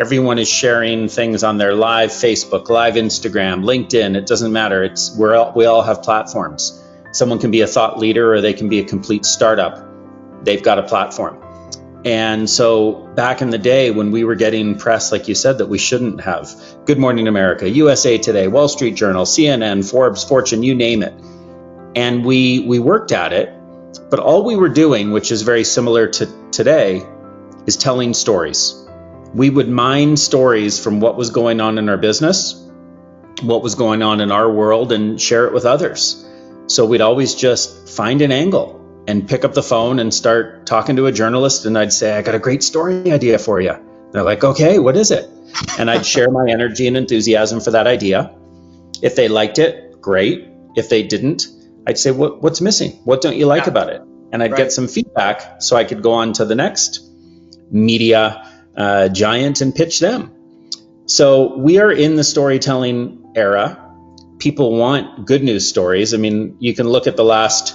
everyone 0.00 0.38
is 0.38 0.48
sharing 0.48 1.08
things 1.08 1.44
on 1.44 1.58
their 1.58 1.74
live 1.74 2.10
Facebook, 2.10 2.70
live 2.70 2.94
Instagram, 2.94 3.64
LinkedIn. 3.64 4.16
It 4.16 4.26
doesn't 4.26 4.50
matter. 4.52 4.82
It's 4.82 5.14
we're 5.14 5.36
all, 5.36 5.52
we 5.54 5.66
all 5.66 5.82
have 5.82 6.02
platforms. 6.02 6.82
Someone 7.12 7.38
can 7.38 7.50
be 7.50 7.60
a 7.60 7.66
thought 7.66 7.98
leader 7.98 8.32
or 8.32 8.40
they 8.40 8.54
can 8.54 8.68
be 8.70 8.78
a 8.78 8.84
complete 8.84 9.26
startup. 9.26 9.86
They've 10.42 10.62
got 10.62 10.78
a 10.78 10.84
platform. 10.84 11.44
And 12.04 12.48
so 12.48 13.10
back 13.14 13.42
in 13.42 13.50
the 13.50 13.58
day 13.58 13.90
when 13.90 14.10
we 14.10 14.24
were 14.24 14.36
getting 14.36 14.78
press, 14.78 15.12
like 15.12 15.28
you 15.28 15.34
said, 15.34 15.58
that 15.58 15.66
we 15.66 15.76
shouldn't 15.76 16.22
have 16.22 16.48
Good 16.86 16.98
Morning 16.98 17.28
America, 17.28 17.68
USA 17.68 18.16
Today, 18.16 18.48
Wall 18.48 18.68
Street 18.68 18.94
Journal, 18.94 19.26
CNN, 19.26 19.88
Forbes, 19.88 20.24
Fortune, 20.24 20.62
you 20.62 20.74
name 20.74 21.02
it. 21.02 21.12
And 21.94 22.24
we 22.24 22.60
we 22.60 22.78
worked 22.78 23.12
at 23.12 23.32
it, 23.32 23.52
but 24.10 24.20
all 24.20 24.44
we 24.44 24.56
were 24.56 24.68
doing, 24.68 25.10
which 25.10 25.32
is 25.32 25.42
very 25.42 25.64
similar 25.64 26.06
to 26.08 26.50
today, 26.50 27.02
is 27.66 27.76
telling 27.76 28.14
stories 28.14 28.80
we 29.34 29.48
would 29.48 29.68
mine 29.68 30.16
stories 30.16 30.82
from 30.82 31.00
what 31.00 31.16
was 31.16 31.30
going 31.30 31.60
on 31.60 31.78
in 31.78 31.88
our 31.88 31.96
business, 31.96 32.54
what 33.42 33.62
was 33.62 33.74
going 33.74 34.02
on 34.02 34.20
in 34.20 34.32
our 34.32 34.50
world, 34.50 34.92
and 34.92 35.20
share 35.20 35.46
it 35.46 35.52
with 35.52 35.64
others. 35.64 36.26
So 36.66 36.84
we'd 36.84 37.00
always 37.00 37.34
just 37.34 37.88
find 37.88 38.22
an 38.22 38.32
angle 38.32 38.76
and 39.06 39.28
pick 39.28 39.44
up 39.44 39.54
the 39.54 39.62
phone 39.62 39.98
and 39.98 40.12
start 40.12 40.66
talking 40.66 40.96
to 40.96 41.06
a 41.06 41.12
journalist. 41.12 41.64
And 41.64 41.78
I'd 41.78 41.92
say, 41.92 42.16
I 42.16 42.22
got 42.22 42.34
a 42.34 42.38
great 42.38 42.62
story 42.62 43.12
idea 43.12 43.38
for 43.38 43.60
you. 43.60 43.74
They're 44.12 44.22
like, 44.22 44.44
okay, 44.44 44.78
what 44.78 44.96
is 44.96 45.10
it? 45.10 45.28
And 45.78 45.90
I'd 45.90 46.06
share 46.14 46.30
my 46.30 46.50
energy 46.50 46.86
and 46.86 46.96
enthusiasm 46.96 47.60
for 47.60 47.70
that 47.72 47.86
idea. 47.86 48.34
If 49.02 49.16
they 49.16 49.28
liked 49.28 49.58
it, 49.58 50.00
great. 50.00 50.48
If 50.76 50.88
they 50.88 51.02
didn't, 51.02 51.46
I'd 51.86 51.98
say, 51.98 52.10
what, 52.10 52.42
what's 52.42 52.60
missing? 52.60 52.92
What 53.04 53.20
don't 53.20 53.36
you 53.36 53.46
like 53.46 53.64
yeah. 53.64 53.70
about 53.70 53.90
it? 53.90 54.02
And 54.32 54.42
I'd 54.42 54.52
right. 54.52 54.58
get 54.58 54.72
some 54.72 54.86
feedback 54.86 55.62
so 55.62 55.76
I 55.76 55.84
could 55.84 56.02
go 56.02 56.12
on 56.12 56.32
to 56.34 56.44
the 56.44 56.54
next 56.54 57.00
media 57.70 58.46
uh, 58.76 59.08
giant 59.08 59.60
and 59.60 59.74
pitch 59.74 60.00
them. 60.00 60.32
So 61.06 61.56
we 61.56 61.78
are 61.78 61.90
in 61.90 62.16
the 62.16 62.24
storytelling 62.24 63.32
era. 63.34 63.86
People 64.38 64.76
want 64.76 65.26
good 65.26 65.42
news 65.42 65.68
stories. 65.68 66.14
I 66.14 66.18
mean, 66.18 66.56
you 66.60 66.74
can 66.74 66.88
look 66.88 67.06
at 67.06 67.16
the 67.16 67.24
last 67.24 67.74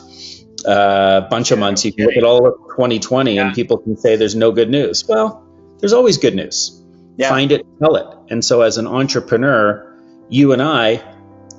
uh, 0.66 1.22
bunch 1.30 1.52
of 1.52 1.60
months. 1.60 1.84
You 1.86 1.94
can 1.94 2.06
look 2.06 2.18
at 2.18 2.24
all 2.24 2.48
of 2.48 2.54
2020, 2.70 3.36
yeah. 3.36 3.46
and 3.46 3.56
people 3.56 3.78
can 3.78 3.98
say 3.98 4.16
there's 4.16 4.36
no 4.36 4.52
good 4.52 4.70
news. 4.70 5.06
Well, 5.08 5.46
there's 5.80 5.94
always 5.94 6.18
good 6.18 6.36
news. 6.36 6.82
Yeah. 7.18 7.30
Find 7.30 7.52
it, 7.52 7.66
tell 7.80 7.96
it. 7.96 8.08
And 8.30 8.44
so, 8.44 8.62
as 8.62 8.78
an 8.78 8.88
entrepreneur, 8.88 9.94
you 10.30 10.54
and 10.54 10.62
I, 10.62 11.04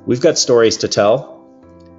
we've 0.06 0.20
got 0.20 0.38
stories 0.38 0.78
to 0.78 0.88
tell. 0.88 1.35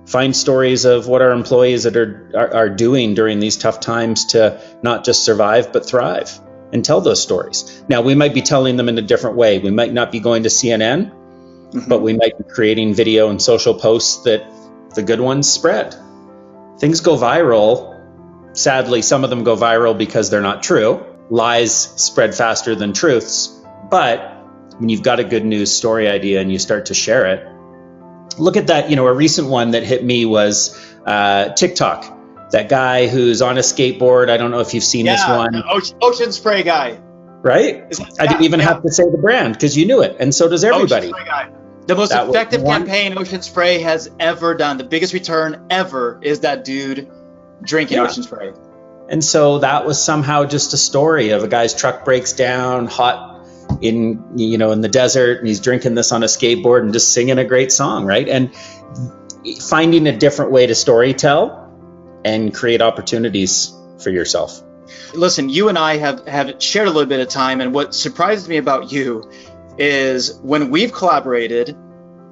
Find 0.07 0.33
stories 0.33 0.85
of 0.85 1.07
what 1.07 1.21
our 1.21 1.31
employees 1.31 1.83
that 1.83 1.97
are, 1.97 2.31
are, 2.33 2.55
are 2.55 2.69
doing 2.69 3.13
during 3.13 3.39
these 3.39 3.57
tough 3.57 3.81
times 3.81 4.27
to 4.27 4.61
not 4.81 5.03
just 5.03 5.25
survive 5.25 5.73
but 5.73 5.85
thrive 5.85 6.31
and 6.71 6.83
tell 6.83 7.01
those 7.01 7.21
stories. 7.21 7.83
Now, 7.89 8.01
we 8.01 8.15
might 8.15 8.33
be 8.33 8.41
telling 8.41 8.77
them 8.77 8.87
in 8.87 8.97
a 8.97 9.01
different 9.01 9.35
way. 9.35 9.59
We 9.59 9.69
might 9.69 9.91
not 9.91 10.13
be 10.13 10.21
going 10.21 10.43
to 10.43 10.49
CNN, 10.49 11.11
mm-hmm. 11.11 11.89
but 11.89 12.01
we 12.01 12.13
might 12.13 12.37
be 12.37 12.45
creating 12.45 12.93
video 12.93 13.29
and 13.29 13.41
social 13.41 13.73
posts 13.73 14.23
that 14.23 14.49
the 14.95 15.03
good 15.03 15.19
ones 15.19 15.49
spread. 15.49 15.93
Things 16.79 17.01
go 17.01 17.17
viral. 17.17 17.93
Sadly, 18.55 19.01
some 19.01 19.25
of 19.25 19.29
them 19.29 19.43
go 19.43 19.57
viral 19.57 19.97
because 19.97 20.29
they're 20.29 20.41
not 20.41 20.63
true. 20.63 21.05
Lies 21.29 21.75
spread 21.75 22.33
faster 22.33 22.75
than 22.75 22.93
truths. 22.93 23.61
But 23.89 24.19
when 24.77 24.87
you've 24.87 25.03
got 25.03 25.19
a 25.19 25.25
good 25.25 25.43
news 25.43 25.75
story 25.75 26.07
idea 26.07 26.39
and 26.39 26.49
you 26.49 26.59
start 26.59 26.85
to 26.87 26.93
share 26.93 27.25
it, 27.25 27.56
look 28.39 28.58
at 28.58 28.67
that. 28.67 28.89
You 28.89 28.96
know, 28.96 29.08
a 29.08 29.13
recent 29.13 29.48
one 29.48 29.72
that 29.72 29.84
hit 29.84 30.03
me 30.03 30.25
was 30.25 30.77
uh, 31.06 31.53
TikTok 31.53 32.17
that 32.51 32.70
guy 32.70 33.08
who's 33.08 33.41
on 33.41 33.58
a 33.58 33.62
skateboard. 33.62 34.29
I 34.29 34.38
don't 34.38 34.51
know 34.51 34.60
if 34.60 34.74
you've 34.74 34.84
seen 34.84 35.06
yeah, 35.06 35.15
this 35.15 35.27
one. 35.27 35.63
Ocean, 35.70 35.98
ocean 36.01 36.32
spray 36.32 36.63
guy. 36.63 37.00
Right? 37.41 37.84
I 38.20 38.27
didn't 38.27 38.44
even 38.44 38.60
yeah. 38.60 38.67
have 38.67 38.84
to 38.84 38.91
say 38.91 39.03
the 39.03 39.17
brand 39.17 39.53
because 39.53 39.77
you 39.77 39.86
knew 39.86 40.01
it, 40.01 40.17
and 40.20 40.34
so 40.34 40.50
does 40.50 40.63
everybody. 40.63 41.12
The 41.86 41.96
most 41.96 42.10
that 42.10 42.27
effective 42.27 42.65
campaign 42.65 43.17
Ocean 43.17 43.41
Spray 43.41 43.79
has 43.79 44.12
ever 44.20 44.56
done, 44.56 44.77
the 44.77 44.84
biggest 44.84 45.13
return 45.13 45.67
ever, 45.70 46.20
is 46.22 46.41
that 46.41 46.65
dude 46.65 47.10
drinking 47.62 47.98
yeah. 47.98 48.03
Ocean 48.03 48.24
Spray. 48.24 48.51
And 49.08 49.24
so 49.24 49.60
that 49.60 49.86
was 49.86 50.03
somehow 50.03 50.44
just 50.44 50.74
a 50.74 50.77
story 50.77 51.29
of 51.29 51.44
a 51.44 51.48
guy's 51.48 51.74
truck 51.74 52.03
breaks 52.03 52.34
down, 52.34 52.88
hot 52.88 53.37
in 53.81 54.38
you 54.38 54.57
know 54.57 54.71
in 54.71 54.81
the 54.81 54.89
desert, 54.89 55.39
and 55.39 55.47
he's 55.47 55.59
drinking 55.59 55.95
this 55.95 56.12
on 56.12 56.24
a 56.24 56.27
skateboard 56.27 56.81
and 56.81 56.93
just 56.93 57.13
singing 57.13 57.38
a 57.38 57.45
great 57.45 57.71
song, 57.71 58.05
right? 58.05 58.27
And 58.27 58.55
finding 59.69 60.07
a 60.07 60.17
different 60.17 60.51
way 60.51 60.67
to 60.67 60.75
story 60.75 61.13
tell 61.13 61.63
and 62.25 62.53
create 62.53 62.81
opportunities 62.81 63.74
for 64.01 64.09
yourself. 64.09 64.62
Listen, 65.13 65.50
you 65.50 65.69
and 65.69 65.77
I 65.77 65.97
have, 65.97 66.27
have 66.27 66.62
shared 66.62 66.88
a 66.88 66.91
little 66.91 67.09
bit 67.09 67.19
of 67.19 67.29
time, 67.29 67.62
and 67.62 67.74
what 67.74 67.93
surprised 67.93 68.47
me 68.47 68.57
about 68.57 68.91
you 68.91 69.29
is 69.77 70.39
when 70.41 70.69
we've 70.69 70.91
collaborated, 70.91 71.75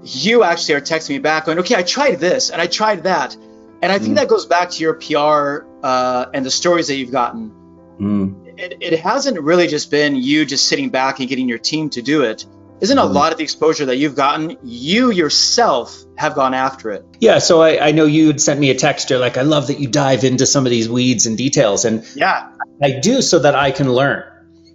you 0.03 0.43
actually 0.43 0.75
are 0.75 0.81
texting 0.81 1.09
me 1.09 1.19
back 1.19 1.45
going, 1.45 1.59
okay, 1.59 1.75
I 1.75 1.83
tried 1.83 2.19
this 2.19 2.49
and 2.49 2.61
I 2.61 2.67
tried 2.67 3.03
that. 3.03 3.35
And 3.81 3.91
I 3.91 3.99
think 3.99 4.13
mm. 4.13 4.15
that 4.15 4.27
goes 4.27 4.45
back 4.45 4.69
to 4.71 4.81
your 4.81 4.95
PR 4.95 5.67
uh, 5.83 6.27
and 6.33 6.45
the 6.45 6.51
stories 6.51 6.87
that 6.87 6.95
you've 6.95 7.11
gotten. 7.11 7.51
Mm. 7.99 8.44
It, 8.57 8.77
it 8.81 8.99
hasn't 8.99 9.39
really 9.39 9.67
just 9.67 9.91
been 9.91 10.15
you 10.15 10.45
just 10.45 10.67
sitting 10.67 10.89
back 10.89 11.19
and 11.19 11.29
getting 11.29 11.49
your 11.49 11.57
team 11.57 11.89
to 11.91 12.01
do 12.01 12.23
it. 12.23 12.45
Isn't 12.81 12.97
a 12.97 13.01
mm-hmm. 13.01 13.13
lot 13.13 13.31
of 13.31 13.37
the 13.37 13.43
exposure 13.43 13.85
that 13.85 13.97
you've 13.97 14.15
gotten, 14.15 14.57
you 14.63 15.11
yourself 15.11 16.03
have 16.17 16.35
gone 16.35 16.53
after 16.53 16.91
it? 16.91 17.05
Yeah. 17.19 17.39
So 17.39 17.61
I, 17.61 17.87
I 17.87 17.91
know 17.91 18.05
you 18.05 18.27
had 18.27 18.41
sent 18.41 18.59
me 18.59 18.69
a 18.69 18.75
text. 18.75 19.09
You're 19.09 19.19
like, 19.19 19.37
I 19.37 19.43
love 19.43 19.67
that 19.67 19.79
you 19.79 19.87
dive 19.87 20.23
into 20.23 20.45
some 20.45 20.65
of 20.65 20.69
these 20.71 20.89
weeds 20.89 21.25
and 21.25 21.37
details. 21.37 21.85
And 21.85 22.05
yeah, 22.15 22.51
I 22.83 22.99
do 22.99 23.21
so 23.21 23.39
that 23.39 23.55
I 23.55 23.71
can 23.71 23.91
learn. 23.91 24.23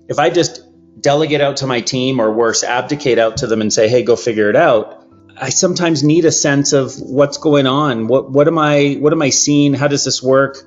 If 0.09 0.19
I 0.19 0.31
just 0.31 0.63
delegate 1.01 1.41
out 1.41 1.59
to 1.59 1.67
my 1.67 1.83
team 1.83 2.21
or 2.21 2.33
worse, 2.33 2.65
abdicate 2.65 3.19
out 3.19 3.39
to 3.39 3.47
them 3.47 3.61
and 3.61 3.73
say, 3.73 3.89
hey, 3.89 4.03
go 4.03 4.17
figure 4.17 4.49
it 4.49 4.57
out, 4.57 5.07
I 5.41 5.51
sometimes 5.51 6.03
need 6.03 6.25
a 6.25 6.33
sense 6.33 6.73
of 6.73 6.99
what's 7.01 7.39
going 7.39 7.67
on. 7.67 8.07
What 8.09 8.31
what 8.31 8.47
am 8.47 8.59
I 8.59 8.97
what 9.01 9.13
am 9.13 9.23
I 9.23 9.31
seeing? 9.31 9.73
How 9.75 9.89
does 9.89 10.05
this 10.05 10.23
work? 10.23 10.59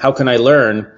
How 0.00 0.12
can 0.12 0.28
I 0.28 0.36
learn? 0.36 0.92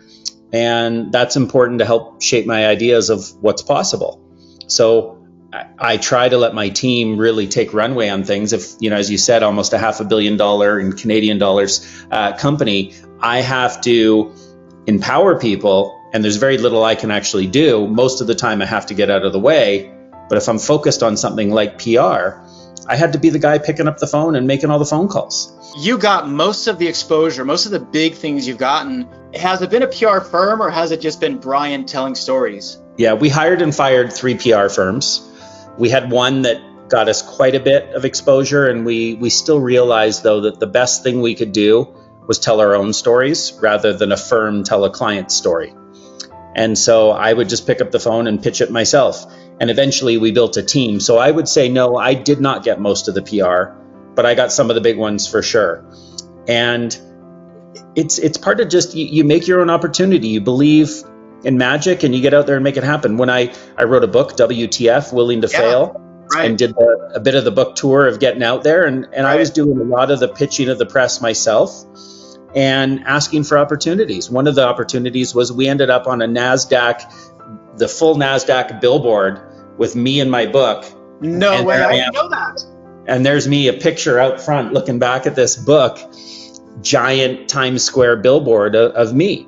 And 0.52 1.12
that's 1.12 1.36
important 1.36 1.78
to 1.78 1.84
help 1.84 2.22
shape 2.22 2.46
my 2.46 2.66
ideas 2.66 3.10
of 3.10 3.32
what's 3.40 3.62
possible. 3.62 4.20
So 4.66 5.20
I, 5.52 5.96
try 5.96 6.28
to 6.28 6.38
let 6.38 6.54
my 6.54 6.68
team 6.68 7.16
really 7.16 7.48
take 7.48 7.74
runway 7.74 8.08
on 8.08 8.24
things. 8.24 8.52
If 8.52 8.74
you 8.78 8.90
know, 8.90 8.96
as 8.96 9.10
you 9.10 9.18
said, 9.18 9.42
almost 9.42 9.72
a 9.72 9.78
half 9.78 10.00
a 10.00 10.04
billion 10.04 10.36
dollar 10.36 10.78
in 10.78 10.92
Canadian 10.92 11.38
dollars 11.38 12.04
uh, 12.10 12.36
company, 12.36 12.94
I 13.20 13.40
have 13.40 13.80
to 13.82 14.32
empower 14.86 15.38
people, 15.38 16.00
and 16.12 16.22
there's 16.22 16.36
very 16.36 16.58
little 16.58 16.84
I 16.84 16.94
can 16.94 17.10
actually 17.10 17.46
do. 17.46 17.88
Most 17.88 18.20
of 18.20 18.26
the 18.26 18.34
time, 18.34 18.62
I 18.62 18.66
have 18.66 18.86
to 18.86 18.94
get 18.94 19.10
out 19.10 19.24
of 19.24 19.32
the 19.32 19.40
way. 19.40 19.92
But 20.28 20.38
if 20.38 20.48
I'm 20.48 20.60
focused 20.60 21.02
on 21.02 21.16
something 21.16 21.50
like 21.50 21.82
PR, 21.82 22.38
I 22.86 22.96
had 22.96 23.12
to 23.12 23.18
be 23.18 23.30
the 23.30 23.38
guy 23.38 23.58
picking 23.58 23.86
up 23.86 23.98
the 23.98 24.06
phone 24.06 24.36
and 24.36 24.46
making 24.46 24.70
all 24.70 24.78
the 24.78 24.84
phone 24.84 25.08
calls. 25.08 25.56
You 25.78 25.98
got 25.98 26.28
most 26.28 26.66
of 26.66 26.78
the 26.78 26.88
exposure, 26.88 27.44
most 27.44 27.66
of 27.66 27.72
the 27.72 27.80
big 27.80 28.14
things 28.14 28.46
you've 28.46 28.58
gotten. 28.58 29.08
Has 29.34 29.62
it 29.62 29.70
been 29.70 29.82
a 29.82 29.86
PR 29.86 30.20
firm 30.20 30.60
or 30.60 30.70
has 30.70 30.90
it 30.90 31.00
just 31.00 31.20
been 31.20 31.38
Brian 31.38 31.84
telling 31.84 32.14
stories? 32.14 32.78
Yeah, 32.96 33.14
we 33.14 33.28
hired 33.28 33.62
and 33.62 33.74
fired 33.74 34.12
three 34.12 34.34
PR 34.34 34.68
firms. 34.68 35.26
We 35.78 35.88
had 35.88 36.10
one 36.10 36.42
that 36.42 36.60
got 36.88 37.08
us 37.08 37.22
quite 37.22 37.54
a 37.54 37.60
bit 37.60 37.94
of 37.94 38.04
exposure, 38.04 38.68
and 38.68 38.84
we, 38.84 39.14
we 39.14 39.30
still 39.30 39.60
realized, 39.60 40.22
though, 40.22 40.42
that 40.42 40.58
the 40.58 40.66
best 40.66 41.02
thing 41.02 41.22
we 41.22 41.34
could 41.34 41.52
do 41.52 41.94
was 42.26 42.38
tell 42.38 42.60
our 42.60 42.74
own 42.74 42.92
stories 42.92 43.52
rather 43.62 43.92
than 43.92 44.12
a 44.12 44.16
firm 44.16 44.64
tell 44.64 44.84
a 44.84 44.90
client 44.90 45.32
story. 45.32 45.72
And 46.54 46.76
so 46.76 47.10
I 47.12 47.32
would 47.32 47.48
just 47.48 47.66
pick 47.66 47.80
up 47.80 47.90
the 47.90 48.00
phone 48.00 48.26
and 48.26 48.42
pitch 48.42 48.60
it 48.60 48.70
myself. 48.70 49.24
And 49.60 49.70
eventually 49.70 50.16
we 50.16 50.32
built 50.32 50.56
a 50.56 50.62
team. 50.62 51.00
So 51.00 51.18
I 51.18 51.30
would 51.30 51.48
say, 51.48 51.68
no, 51.68 51.96
I 51.96 52.14
did 52.14 52.40
not 52.40 52.64
get 52.64 52.80
most 52.80 53.08
of 53.08 53.14
the 53.14 53.22
PR, 53.22 53.78
but 54.14 54.24
I 54.24 54.34
got 54.34 54.50
some 54.52 54.70
of 54.70 54.74
the 54.74 54.80
big 54.80 54.96
ones 54.96 55.28
for 55.28 55.42
sure. 55.42 55.84
And 56.48 56.98
it's 57.94 58.18
it's 58.18 58.38
part 58.38 58.60
of 58.60 58.68
just 58.68 58.94
you, 58.94 59.06
you 59.06 59.24
make 59.24 59.46
your 59.46 59.60
own 59.60 59.70
opportunity. 59.70 60.28
You 60.28 60.40
believe 60.40 61.02
in 61.44 61.58
magic 61.58 62.02
and 62.02 62.14
you 62.14 62.20
get 62.20 62.34
out 62.34 62.46
there 62.46 62.56
and 62.56 62.64
make 62.64 62.76
it 62.76 62.84
happen. 62.84 63.16
When 63.16 63.30
I, 63.30 63.54
I 63.76 63.84
wrote 63.84 64.04
a 64.04 64.08
book, 64.08 64.36
WTF, 64.36 65.12
Willing 65.12 65.42
to 65.42 65.48
yeah, 65.48 65.58
Fail, 65.58 66.26
right. 66.34 66.48
and 66.48 66.58
did 66.58 66.74
the, 66.74 67.12
a 67.14 67.20
bit 67.20 67.34
of 67.34 67.44
the 67.44 67.50
book 67.50 67.76
tour 67.76 68.06
of 68.06 68.20
getting 68.20 68.42
out 68.42 68.62
there, 68.62 68.84
and, 68.84 69.04
and 69.12 69.24
right. 69.24 69.34
I 69.34 69.36
was 69.36 69.50
doing 69.50 69.78
a 69.78 69.84
lot 69.84 70.10
of 70.10 70.20
the 70.20 70.28
pitching 70.28 70.68
of 70.68 70.78
the 70.78 70.86
press 70.86 71.20
myself 71.20 71.84
and 72.54 73.04
asking 73.04 73.44
for 73.44 73.58
opportunities. 73.58 74.28
One 74.28 74.46
of 74.46 74.54
the 74.54 74.66
opportunities 74.66 75.34
was 75.34 75.52
we 75.52 75.68
ended 75.68 75.88
up 75.88 76.06
on 76.06 76.20
a 76.20 76.26
NASDAQ, 76.26 77.78
the 77.78 77.88
full 77.88 78.16
NASDAQ 78.16 78.80
billboard 78.80 79.40
with 79.78 79.96
me 79.96 80.20
and 80.20 80.30
my 80.30 80.46
book. 80.46 80.84
No 81.20 81.52
and 81.52 81.66
way, 81.66 81.82
I 81.82 81.92
didn't 81.92 82.14
know 82.14 82.28
that. 82.28 82.64
And 83.06 83.24
there's 83.24 83.48
me, 83.48 83.68
a 83.68 83.72
picture 83.72 84.18
out 84.18 84.40
front 84.40 84.72
looking 84.72 84.98
back 84.98 85.26
at 85.26 85.34
this 85.34 85.56
book, 85.56 85.98
giant 86.82 87.48
Times 87.48 87.82
Square 87.82 88.16
billboard 88.16 88.74
of, 88.74 88.92
of 88.92 89.14
me. 89.14 89.46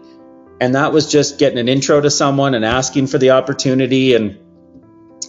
And 0.61 0.75
that 0.75 0.93
was 0.93 1.11
just 1.11 1.38
getting 1.38 1.59
an 1.59 1.69
intro 1.69 2.00
to 2.00 2.11
someone 2.11 2.55
and 2.55 2.64
asking 2.64 3.09
for 3.09 3.19
the 3.19 3.31
opportunity. 3.31 4.14
And 4.14 4.38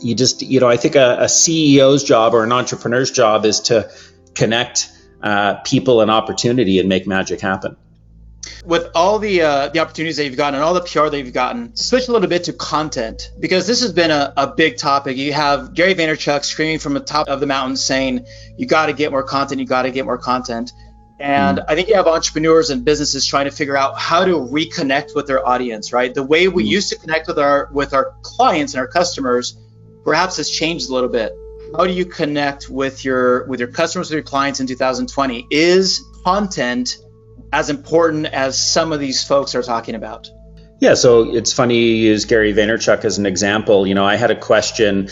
you 0.02 0.16
just, 0.16 0.42
you 0.42 0.60
know, 0.60 0.68
I 0.68 0.78
think 0.78 0.96
a, 0.96 1.18
a 1.22 1.26
CEO's 1.26 2.04
job 2.04 2.34
or 2.34 2.44
an 2.44 2.52
entrepreneur's 2.52 3.12
job 3.12 3.46
is 3.46 3.62
to 3.62 3.90
connect 4.36 4.92
uh, 5.22 5.56
people 5.62 6.02
and 6.02 6.12
opportunity 6.12 6.80
and 6.80 6.90
make 6.90 7.08
magic 7.08 7.40
happen. 7.40 7.78
With 8.66 8.90
all 8.94 9.20
the 9.20 9.42
uh, 9.42 9.70
the 9.70 9.80
opportunities 9.80 10.18
that 10.18 10.26
you've 10.26 10.38
gotten 10.38 10.56
and 10.56 10.64
all 10.64 10.74
the 10.74 10.82
PR 10.82 11.08
that 11.08 11.18
you've 11.18 11.34
gotten, 11.34 11.76
switch 11.76 12.08
a 12.08 12.12
little 12.12 12.28
bit 12.28 12.46
to 12.46 12.54
content 12.54 13.32
because 13.40 13.68
this 13.68 13.82
has 13.82 13.94
been 13.94 14.12
a, 14.12 14.34
a 14.36 14.54
big 14.54 14.78
topic. 14.78 15.18
You 15.18 15.34
have 15.34 15.74
Gary 15.74 15.96
Vaynerchuk 15.96 16.44
screaming 16.44 16.80
from 16.80 16.94
the 16.94 17.00
top 17.00 17.28
of 17.28 17.40
the 17.40 17.46
mountain 17.46 17.78
saying, 17.78 18.26
"You 18.58 18.66
got 18.66 18.88
to 18.88 18.94
get 18.94 19.12
more 19.12 19.24
content. 19.24 19.62
You 19.62 19.68
got 19.68 19.84
to 19.84 19.92
get 19.92 20.06
more 20.06 20.18
content." 20.18 20.74
And 21.20 21.60
mm. 21.60 21.66
I 21.68 21.76
think 21.76 21.88
you 21.88 21.96
have 21.96 22.08
entrepreneurs 22.08 22.70
and 22.70 22.84
businesses 22.84 23.26
trying 23.26 23.46
to 23.46 23.52
figure 23.52 23.78
out 23.78 23.98
how 23.98 24.26
to 24.26 24.34
reconnect 24.34 25.16
with 25.16 25.28
their 25.28 25.48
audience, 25.48 25.94
right? 25.94 26.14
The 26.14 26.24
way 26.24 26.48
we 26.48 26.66
mm. 26.66 26.68
used 26.68 26.90
to 26.90 26.98
connect 26.98 27.28
with 27.28 27.40
our 27.40 27.70
with 27.72 27.94
our 27.94 28.14
clients 28.24 28.74
and 28.74 28.82
our 28.82 28.88
customers 28.88 29.58
perhaps 30.04 30.38
has 30.38 30.50
changed 30.50 30.90
a 30.90 30.94
little 30.94 31.10
bit 31.10 31.32
how 31.76 31.88
do 31.88 31.94
you 31.94 32.06
connect 32.06 32.70
with 32.70 33.04
your 33.04 33.46
with 33.46 33.60
your 33.60 33.70
customers 33.70 34.10
with 34.10 34.16
your 34.16 34.24
clients 34.24 34.60
in 34.60 34.68
2020 34.68 35.48
is 35.50 36.04
content 36.24 36.98
as 37.54 37.70
important 37.70 38.26
as 38.26 38.60
some 38.60 38.92
of 38.92 39.00
these 39.00 39.24
folks 39.24 39.56
are 39.56 39.64
talking 39.64 39.96
about 39.96 40.30
yeah 40.80 40.96
so 40.96 41.34
it's 41.34 41.54
funny 41.54 41.78
you 41.78 41.96
use 42.10 42.26
gary 42.26 42.54
vaynerchuk 42.54 43.06
as 43.06 43.18
an 43.18 43.26
example 43.26 43.86
you 43.86 43.96
know 43.96 44.06
i 44.06 44.16
had 44.16 44.32
a 44.32 44.40
question 44.40 45.08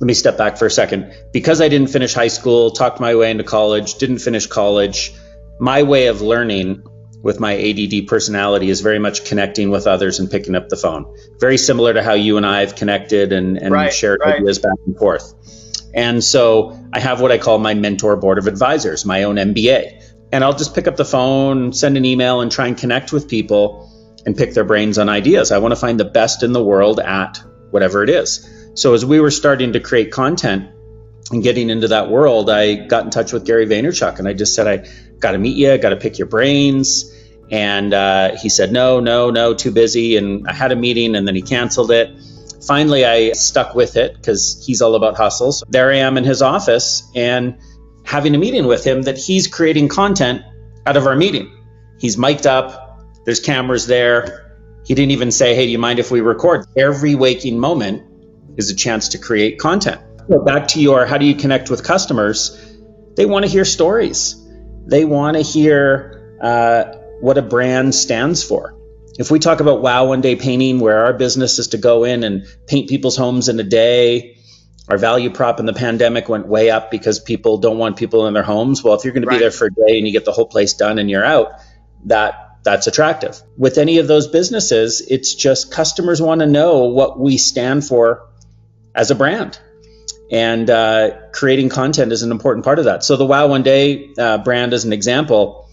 let 0.00 0.06
me 0.06 0.14
step 0.14 0.36
back 0.36 0.58
for 0.58 0.66
a 0.66 0.70
second 0.70 1.12
because 1.32 1.60
i 1.60 1.68
didn't 1.68 1.88
finish 1.88 2.12
high 2.12 2.28
school 2.28 2.70
talked 2.70 3.00
my 3.00 3.14
way 3.14 3.30
into 3.30 3.44
college 3.44 3.94
didn't 3.94 4.18
finish 4.18 4.46
college 4.46 5.12
my 5.58 5.82
way 5.82 6.06
of 6.06 6.20
learning 6.20 6.82
with 7.22 7.40
my 7.40 7.56
ADD 7.56 8.06
personality 8.06 8.70
is 8.70 8.80
very 8.80 8.98
much 8.98 9.24
connecting 9.24 9.70
with 9.70 9.88
others 9.88 10.20
and 10.20 10.30
picking 10.30 10.54
up 10.54 10.68
the 10.68 10.76
phone. 10.76 11.16
Very 11.40 11.58
similar 11.58 11.92
to 11.92 12.02
how 12.02 12.14
you 12.14 12.36
and 12.36 12.46
I 12.46 12.60
have 12.60 12.76
connected 12.76 13.32
and, 13.32 13.58
and 13.58 13.72
right, 13.72 13.92
shared 13.92 14.20
right. 14.20 14.36
ideas 14.36 14.60
back 14.60 14.76
and 14.86 14.96
forth. 14.96 15.34
And 15.94 16.22
so 16.22 16.78
I 16.92 17.00
have 17.00 17.20
what 17.20 17.32
I 17.32 17.38
call 17.38 17.58
my 17.58 17.74
mentor 17.74 18.16
board 18.16 18.38
of 18.38 18.46
advisors, 18.46 19.04
my 19.04 19.24
own 19.24 19.36
MBA. 19.36 19.97
And 20.32 20.44
I'll 20.44 20.56
just 20.56 20.74
pick 20.74 20.86
up 20.86 20.96
the 20.96 21.04
phone, 21.04 21.72
send 21.72 21.96
an 21.96 22.04
email, 22.04 22.40
and 22.40 22.52
try 22.52 22.66
and 22.66 22.76
connect 22.76 23.12
with 23.12 23.28
people 23.28 23.90
and 24.26 24.36
pick 24.36 24.52
their 24.52 24.64
brains 24.64 24.98
on 24.98 25.08
ideas. 25.08 25.52
I 25.52 25.58
want 25.58 25.72
to 25.72 25.80
find 25.80 25.98
the 25.98 26.04
best 26.04 26.42
in 26.42 26.52
the 26.52 26.62
world 26.62 27.00
at 27.00 27.40
whatever 27.70 28.02
it 28.02 28.10
is. 28.10 28.48
So 28.74 28.94
as 28.94 29.04
we 29.04 29.20
were 29.20 29.30
starting 29.30 29.72
to 29.72 29.80
create 29.80 30.12
content 30.12 30.68
and 31.30 31.42
getting 31.42 31.70
into 31.70 31.88
that 31.88 32.10
world, 32.10 32.50
I 32.50 32.74
got 32.74 33.04
in 33.04 33.10
touch 33.10 33.32
with 33.32 33.44
Gary 33.44 33.66
Vaynerchuk 33.66 34.18
and 34.18 34.28
I 34.28 34.34
just 34.34 34.54
said, 34.54 34.66
I 34.66 34.88
got 35.18 35.32
to 35.32 35.38
meet 35.38 35.56
you, 35.56 35.72
I 35.72 35.78
got 35.78 35.90
to 35.90 35.96
pick 35.96 36.18
your 36.18 36.28
brains. 36.28 37.14
And 37.50 37.94
uh, 37.94 38.36
he 38.36 38.50
said, 38.50 38.72
no, 38.72 39.00
no, 39.00 39.30
no, 39.30 39.54
too 39.54 39.70
busy. 39.70 40.16
And 40.16 40.46
I 40.46 40.52
had 40.52 40.70
a 40.70 40.76
meeting 40.76 41.16
and 41.16 41.26
then 41.26 41.34
he 41.34 41.42
canceled 41.42 41.90
it. 41.90 42.10
Finally, 42.66 43.06
I 43.06 43.32
stuck 43.32 43.74
with 43.74 43.96
it 43.96 44.14
because 44.14 44.62
he's 44.66 44.82
all 44.82 44.94
about 44.94 45.16
hustles. 45.16 45.64
There 45.68 45.90
I 45.90 45.96
am 45.98 46.18
in 46.18 46.24
his 46.24 46.42
office 46.42 47.10
and 47.14 47.58
having 48.08 48.34
a 48.34 48.38
meeting 48.38 48.66
with 48.66 48.86
him 48.86 49.02
that 49.02 49.18
he's 49.18 49.46
creating 49.46 49.86
content 49.86 50.42
out 50.86 50.96
of 50.96 51.06
our 51.06 51.14
meeting. 51.14 51.54
He's 52.00 52.16
mic'd 52.16 52.46
up, 52.46 53.02
there's 53.26 53.38
cameras 53.38 53.86
there. 53.86 54.56
He 54.86 54.94
didn't 54.94 55.10
even 55.10 55.30
say, 55.30 55.54
hey, 55.54 55.66
do 55.66 55.72
you 55.72 55.78
mind 55.78 55.98
if 55.98 56.10
we 56.10 56.22
record? 56.22 56.64
Every 56.74 57.14
waking 57.14 57.58
moment 57.58 58.02
is 58.56 58.70
a 58.70 58.74
chance 58.74 59.08
to 59.08 59.18
create 59.18 59.58
content. 59.58 60.00
Back 60.46 60.68
to 60.68 60.80
your 60.80 61.04
how 61.04 61.18
do 61.18 61.26
you 61.26 61.34
connect 61.34 61.68
with 61.68 61.84
customers? 61.84 62.58
They 63.14 63.26
want 63.26 63.44
to 63.44 63.50
hear 63.50 63.66
stories, 63.66 64.42
they 64.86 65.04
want 65.04 65.36
to 65.36 65.42
hear 65.42 66.38
uh, 66.40 66.84
what 67.20 67.36
a 67.36 67.42
brand 67.42 67.94
stands 67.94 68.42
for 68.42 68.74
if 69.18 69.32
we 69.32 69.40
talk 69.40 69.60
about 69.60 69.82
wow 69.82 70.06
one 70.06 70.20
day 70.20 70.36
painting 70.36 70.78
where 70.78 71.04
our 71.04 71.12
business 71.12 71.58
is 71.58 71.68
to 71.68 71.78
go 71.78 72.04
in 72.04 72.22
and 72.22 72.46
paint 72.66 72.88
people's 72.88 73.16
homes 73.16 73.48
in 73.48 73.58
a 73.58 73.64
day 73.64 74.37
our 74.88 74.98
value 74.98 75.30
prop 75.30 75.60
in 75.60 75.66
the 75.66 75.72
pandemic 75.72 76.28
went 76.28 76.46
way 76.46 76.70
up 76.70 76.90
because 76.90 77.20
people 77.20 77.58
don't 77.58 77.78
want 77.78 77.96
people 77.96 78.26
in 78.26 78.34
their 78.34 78.42
homes 78.42 78.82
well 78.82 78.94
if 78.94 79.04
you're 79.04 79.12
going 79.12 79.24
right. 79.24 79.34
to 79.34 79.38
be 79.38 79.42
there 79.42 79.50
for 79.50 79.66
a 79.66 79.70
day 79.70 79.98
and 79.98 80.06
you 80.06 80.12
get 80.12 80.24
the 80.24 80.32
whole 80.32 80.46
place 80.46 80.74
done 80.74 80.98
and 80.98 81.10
you're 81.10 81.24
out 81.24 81.52
that 82.04 82.58
that's 82.64 82.86
attractive 82.86 83.40
with 83.56 83.78
any 83.78 83.98
of 83.98 84.06
those 84.06 84.26
businesses 84.28 85.00
it's 85.00 85.34
just 85.34 85.72
customers 85.72 86.20
want 86.20 86.40
to 86.40 86.46
know 86.46 86.84
what 86.84 87.18
we 87.18 87.36
stand 87.38 87.84
for 87.84 88.28
as 88.94 89.10
a 89.10 89.14
brand 89.14 89.58
and 90.30 90.68
uh, 90.68 91.10
creating 91.32 91.70
content 91.70 92.12
is 92.12 92.22
an 92.22 92.30
important 92.30 92.64
part 92.64 92.78
of 92.78 92.86
that 92.86 93.04
so 93.04 93.16
the 93.16 93.26
wow 93.26 93.46
one 93.46 93.62
day 93.62 94.12
uh, 94.18 94.38
brand 94.38 94.72
as 94.72 94.84
an 94.84 94.92
example 94.92 95.68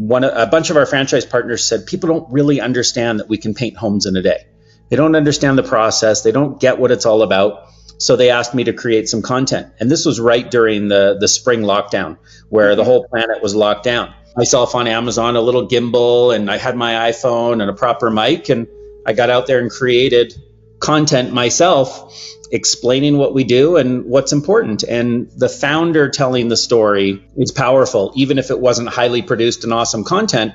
one 0.00 0.24
a 0.24 0.46
bunch 0.46 0.70
of 0.70 0.78
our 0.78 0.86
franchise 0.86 1.26
partners 1.26 1.62
said 1.62 1.84
people 1.84 2.08
don't 2.08 2.32
really 2.32 2.58
understand 2.58 3.20
that 3.20 3.28
we 3.28 3.36
can 3.36 3.52
paint 3.52 3.76
homes 3.76 4.06
in 4.06 4.16
a 4.16 4.22
day. 4.22 4.46
They 4.88 4.96
don't 4.96 5.14
understand 5.14 5.58
the 5.58 5.62
process. 5.62 6.22
They 6.22 6.32
don't 6.32 6.58
get 6.58 6.78
what 6.78 6.90
it's 6.90 7.04
all 7.04 7.22
about. 7.22 7.68
So 8.00 8.16
they 8.16 8.30
asked 8.30 8.54
me 8.54 8.64
to 8.64 8.72
create 8.72 9.10
some 9.10 9.20
content. 9.20 9.74
And 9.78 9.90
this 9.90 10.06
was 10.06 10.18
right 10.18 10.50
during 10.50 10.88
the 10.88 11.18
the 11.20 11.28
spring 11.28 11.60
lockdown 11.60 12.16
where 12.48 12.74
the 12.74 12.82
mm-hmm. 12.82 12.90
whole 12.90 13.08
planet 13.08 13.42
was 13.42 13.54
locked 13.54 13.84
down. 13.84 14.14
Myself 14.36 14.74
on 14.74 14.86
Amazon 14.86 15.36
a 15.36 15.40
little 15.40 15.68
gimbal 15.68 16.34
and 16.34 16.50
I 16.50 16.56
had 16.56 16.76
my 16.76 17.10
iPhone 17.10 17.60
and 17.60 17.70
a 17.70 17.74
proper 17.74 18.10
mic 18.10 18.48
and 18.48 18.66
I 19.06 19.12
got 19.12 19.28
out 19.28 19.46
there 19.46 19.60
and 19.60 19.70
created 19.70 20.34
content 20.78 21.32
myself 21.32 22.16
explaining 22.50 23.18
what 23.18 23.34
we 23.34 23.44
do 23.44 23.76
and 23.76 24.06
what's 24.06 24.32
important. 24.32 24.82
And 24.82 25.30
the 25.36 25.50
founder 25.50 26.08
telling 26.08 26.48
the 26.48 26.56
story 26.56 27.22
is 27.36 27.52
powerful, 27.52 28.12
even 28.16 28.38
if 28.38 28.50
it 28.50 28.58
wasn't 28.58 28.88
highly 28.88 29.20
produced 29.20 29.64
and 29.64 29.74
awesome 29.74 30.04
content. 30.04 30.54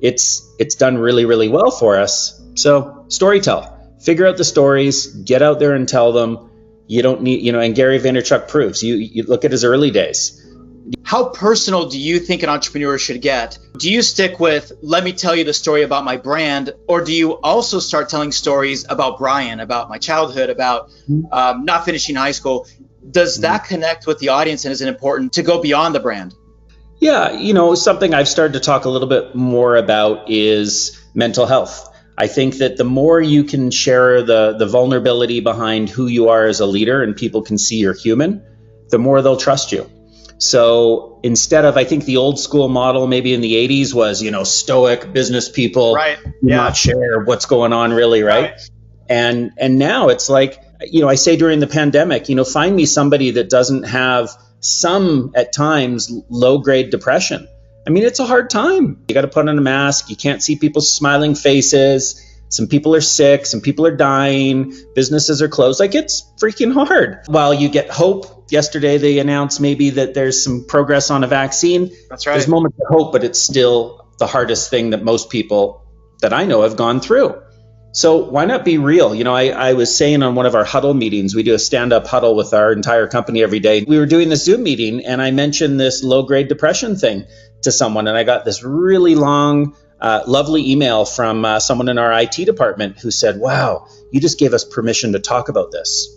It's 0.00 0.50
it's 0.58 0.76
done 0.76 0.96
really 0.96 1.26
really 1.26 1.48
well 1.48 1.70
for 1.70 1.98
us. 1.98 2.42
So, 2.54 3.04
story 3.08 3.40
tell. 3.40 3.74
Figure 4.00 4.26
out 4.26 4.38
the 4.38 4.44
stories, 4.44 5.06
get 5.06 5.42
out 5.42 5.58
there 5.58 5.74
and 5.74 5.86
tell 5.86 6.12
them. 6.12 6.50
You 6.86 7.02
don't 7.02 7.22
need, 7.22 7.42
you 7.42 7.52
know, 7.52 7.60
and 7.60 7.74
Gary 7.74 7.98
Vaynerchuk 7.98 8.48
proves. 8.48 8.82
You 8.82 8.96
you 8.96 9.24
look 9.24 9.44
at 9.44 9.52
his 9.52 9.64
early 9.64 9.90
days. 9.90 10.42
How 11.02 11.28
personal 11.30 11.88
do 11.88 11.98
you 11.98 12.20
think 12.20 12.42
an 12.42 12.48
entrepreneur 12.48 12.96
should 12.98 13.20
get? 13.20 13.58
Do 13.76 13.90
you 13.90 14.02
stick 14.02 14.38
with, 14.38 14.72
let 14.82 15.02
me 15.02 15.12
tell 15.12 15.34
you 15.34 15.44
the 15.44 15.54
story 15.54 15.82
about 15.82 16.04
my 16.04 16.16
brand, 16.16 16.72
or 16.88 17.02
do 17.02 17.12
you 17.12 17.40
also 17.40 17.80
start 17.80 18.08
telling 18.08 18.30
stories 18.30 18.86
about 18.88 19.18
Brian, 19.18 19.58
about 19.58 19.88
my 19.88 19.98
childhood, 19.98 20.48
about 20.48 20.90
um, 21.32 21.64
not 21.64 21.84
finishing 21.84 22.14
high 22.14 22.32
school? 22.32 22.68
Does 23.08 23.40
that 23.40 23.64
connect 23.64 24.06
with 24.06 24.18
the 24.18 24.28
audience 24.30 24.64
and 24.64 24.72
is 24.72 24.80
it 24.80 24.88
important 24.88 25.34
to 25.34 25.42
go 25.42 25.60
beyond 25.60 25.94
the 25.94 26.00
brand? 26.00 26.34
Yeah, 26.98 27.32
you 27.32 27.52
know, 27.52 27.74
something 27.74 28.14
I've 28.14 28.28
started 28.28 28.54
to 28.54 28.60
talk 28.60 28.84
a 28.84 28.88
little 28.88 29.08
bit 29.08 29.34
more 29.34 29.76
about 29.76 30.30
is 30.30 31.00
mental 31.14 31.46
health. 31.46 31.95
I 32.18 32.28
think 32.28 32.58
that 32.58 32.76
the 32.76 32.84
more 32.84 33.20
you 33.20 33.44
can 33.44 33.70
share 33.70 34.22
the 34.22 34.56
the 34.58 34.66
vulnerability 34.66 35.40
behind 35.40 35.88
who 35.90 36.06
you 36.06 36.28
are 36.30 36.44
as 36.46 36.60
a 36.60 36.66
leader 36.66 37.02
and 37.02 37.14
people 37.14 37.42
can 37.42 37.58
see 37.58 37.76
you're 37.76 37.94
human, 37.94 38.42
the 38.90 38.98
more 38.98 39.20
they'll 39.22 39.36
trust 39.36 39.72
you. 39.72 39.90
So 40.38 41.20
instead 41.22 41.64
of, 41.64 41.76
I 41.76 41.84
think 41.84 42.04
the 42.04 42.18
old 42.18 42.38
school 42.38 42.68
model 42.68 43.06
maybe 43.06 43.32
in 43.32 43.40
the 43.40 43.54
80s 43.54 43.94
was, 43.94 44.22
you 44.22 44.30
know, 44.30 44.44
stoic 44.44 45.12
business 45.12 45.48
people, 45.48 45.94
Right. 45.94 46.18
yeah. 46.42 46.56
not 46.56 46.76
share 46.76 47.20
what's 47.24 47.46
going 47.46 47.72
on 47.72 47.92
really, 47.92 48.22
right? 48.22 48.50
Right. 48.52 48.70
And 49.08 49.52
and 49.56 49.78
now 49.78 50.08
it's 50.08 50.28
like, 50.28 50.58
you 50.80 51.00
know, 51.00 51.08
I 51.08 51.14
say 51.14 51.36
during 51.36 51.60
the 51.60 51.66
pandemic, 51.66 52.28
you 52.28 52.34
know, 52.34 52.44
find 52.44 52.74
me 52.74 52.86
somebody 52.86 53.32
that 53.32 53.48
doesn't 53.48 53.84
have 53.84 54.30
some 54.60 55.32
at 55.34 55.52
times 55.52 56.10
low 56.28 56.58
grade 56.58 56.90
depression. 56.90 57.48
I 57.86 57.90
mean, 57.90 58.04
it's 58.04 58.18
a 58.18 58.26
hard 58.26 58.50
time. 58.50 59.04
You 59.08 59.14
got 59.14 59.22
to 59.22 59.28
put 59.28 59.48
on 59.48 59.56
a 59.56 59.62
mask. 59.62 60.10
You 60.10 60.16
can't 60.16 60.42
see 60.42 60.56
people's 60.56 60.92
smiling 60.92 61.34
faces. 61.34 62.22
Some 62.48 62.68
people 62.68 62.94
are 62.94 63.00
sick. 63.00 63.46
Some 63.46 63.60
people 63.60 63.86
are 63.86 63.96
dying. 63.96 64.74
Businesses 64.94 65.42
are 65.42 65.48
closed. 65.48 65.80
Like 65.80 65.94
it's 65.94 66.22
freaking 66.40 66.72
hard. 66.72 67.20
While 67.26 67.54
you 67.54 67.68
get 67.68 67.90
hope, 67.90 68.50
yesterday 68.50 68.98
they 68.98 69.18
announced 69.18 69.60
maybe 69.60 69.90
that 69.90 70.14
there's 70.14 70.42
some 70.42 70.64
progress 70.66 71.10
on 71.10 71.24
a 71.24 71.26
vaccine. 71.26 71.90
That's 72.08 72.26
right. 72.26 72.34
There's 72.34 72.48
moments 72.48 72.78
of 72.80 72.86
hope, 72.88 73.12
but 73.12 73.24
it's 73.24 73.40
still 73.40 74.08
the 74.18 74.26
hardest 74.26 74.70
thing 74.70 74.90
that 74.90 75.02
most 75.02 75.30
people 75.30 75.84
that 76.20 76.32
I 76.32 76.44
know 76.44 76.62
have 76.62 76.76
gone 76.76 77.00
through. 77.00 77.42
So 77.92 78.28
why 78.28 78.44
not 78.44 78.62
be 78.62 78.76
real? 78.76 79.14
You 79.14 79.24
know, 79.24 79.34
I, 79.34 79.48
I 79.48 79.72
was 79.72 79.96
saying 79.96 80.22
on 80.22 80.34
one 80.34 80.44
of 80.44 80.54
our 80.54 80.64
huddle 80.64 80.92
meetings, 80.92 81.34
we 81.34 81.42
do 81.42 81.54
a 81.54 81.58
stand 81.58 81.94
up 81.94 82.06
huddle 82.06 82.36
with 82.36 82.52
our 82.52 82.70
entire 82.70 83.06
company 83.06 83.42
every 83.42 83.58
day. 83.58 83.84
We 83.88 83.98
were 83.98 84.04
doing 84.04 84.28
the 84.28 84.36
Zoom 84.36 84.62
meeting 84.64 85.06
and 85.06 85.22
I 85.22 85.30
mentioned 85.30 85.80
this 85.80 86.04
low 86.04 86.22
grade 86.22 86.48
depression 86.48 86.96
thing 86.96 87.24
to 87.62 87.72
someone. 87.72 88.06
And 88.08 88.16
I 88.16 88.24
got 88.24 88.44
this 88.44 88.62
really 88.62 89.14
long, 89.14 89.76
uh, 90.00 90.22
lovely 90.26 90.72
email 90.72 91.04
from 91.04 91.44
uh, 91.44 91.60
someone 91.60 91.88
in 91.88 91.98
our 91.98 92.12
IT 92.20 92.36
department 92.44 92.98
who 92.98 93.10
said, 93.10 93.38
Wow, 93.38 93.88
you 94.12 94.20
just 94.20 94.38
gave 94.38 94.52
us 94.54 94.64
permission 94.64 95.12
to 95.12 95.18
talk 95.18 95.48
about 95.48 95.70
this. 95.70 96.14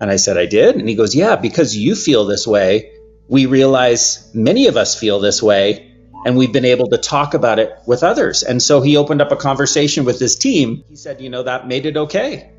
And 0.00 0.10
I 0.10 0.16
said, 0.16 0.36
I 0.36 0.46
did. 0.46 0.76
And 0.76 0.88
he 0.88 0.94
goes, 0.94 1.14
Yeah, 1.14 1.36
because 1.36 1.76
you 1.76 1.94
feel 1.94 2.26
this 2.26 2.46
way. 2.46 2.92
We 3.26 3.46
realize 3.46 4.30
many 4.34 4.66
of 4.66 4.76
us 4.76 4.98
feel 4.98 5.18
this 5.18 5.42
way 5.42 5.94
and 6.24 6.36
we've 6.36 6.52
been 6.52 6.64
able 6.64 6.88
to 6.88 6.98
talk 6.98 7.34
about 7.34 7.58
it 7.58 7.76
with 7.86 8.02
others. 8.02 8.42
And 8.42 8.62
so 8.62 8.80
he 8.80 8.96
opened 8.96 9.20
up 9.20 9.30
a 9.30 9.36
conversation 9.36 10.04
with 10.04 10.18
his 10.18 10.36
team. 10.36 10.84
He 10.88 10.96
said, 10.96 11.20
you 11.20 11.28
know, 11.28 11.42
that 11.42 11.68
made 11.68 11.86
it 11.86 11.96
okay. 11.96 12.50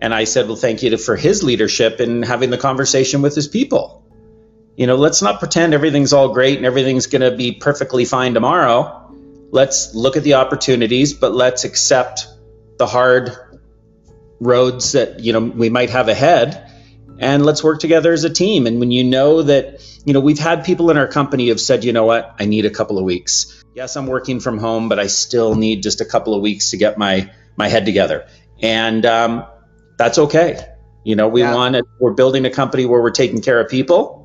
And 0.00 0.14
I 0.14 0.24
said, 0.24 0.46
well, 0.46 0.56
thank 0.56 0.82
you 0.84 0.90
to, 0.90 0.98
for 0.98 1.16
his 1.16 1.42
leadership 1.42 2.00
in 2.00 2.22
having 2.22 2.50
the 2.50 2.58
conversation 2.58 3.20
with 3.20 3.34
his 3.34 3.48
people. 3.48 3.97
You 4.78 4.86
know, 4.86 4.94
let's 4.94 5.22
not 5.22 5.40
pretend 5.40 5.74
everything's 5.74 6.12
all 6.12 6.32
great 6.32 6.56
and 6.56 6.64
everything's 6.64 7.08
going 7.08 7.22
to 7.28 7.36
be 7.36 7.50
perfectly 7.50 8.04
fine 8.04 8.32
tomorrow. 8.32 9.12
Let's 9.50 9.92
look 9.92 10.16
at 10.16 10.22
the 10.22 10.34
opportunities, 10.34 11.14
but 11.14 11.34
let's 11.34 11.64
accept 11.64 12.28
the 12.78 12.86
hard 12.86 13.36
roads 14.38 14.92
that, 14.92 15.18
you 15.18 15.32
know, 15.32 15.40
we 15.40 15.68
might 15.68 15.90
have 15.90 16.06
ahead 16.06 16.70
and 17.18 17.44
let's 17.44 17.64
work 17.64 17.80
together 17.80 18.12
as 18.12 18.22
a 18.22 18.30
team. 18.30 18.68
And 18.68 18.78
when 18.78 18.92
you 18.92 19.02
know 19.02 19.42
that, 19.42 19.84
you 20.04 20.12
know, 20.12 20.20
we've 20.20 20.38
had 20.38 20.64
people 20.64 20.90
in 20.90 20.96
our 20.96 21.08
company 21.08 21.48
have 21.48 21.60
said, 21.60 21.82
you 21.82 21.92
know 21.92 22.04
what, 22.04 22.36
I 22.38 22.44
need 22.44 22.64
a 22.64 22.70
couple 22.70 22.98
of 22.98 23.04
weeks. 23.04 23.60
Yes, 23.74 23.96
I'm 23.96 24.06
working 24.06 24.38
from 24.38 24.58
home, 24.58 24.88
but 24.88 25.00
I 25.00 25.08
still 25.08 25.56
need 25.56 25.82
just 25.82 26.00
a 26.00 26.04
couple 26.04 26.34
of 26.34 26.40
weeks 26.40 26.70
to 26.70 26.76
get 26.76 26.98
my 26.98 27.32
my 27.56 27.66
head 27.66 27.84
together, 27.84 28.28
and 28.62 29.04
um, 29.04 29.44
that's 29.96 30.18
okay. 30.18 30.64
You 31.04 31.16
know, 31.16 31.28
we 31.28 31.40
Yeah. 31.42 31.54
want 31.54 31.74
it. 31.74 31.84
We're 31.98 32.14
building 32.14 32.44
a 32.44 32.50
company 32.50 32.86
where 32.86 33.02
we're 33.02 33.10
taking 33.10 33.40
care 33.40 33.60
of 33.60 33.68
people. 33.68 34.17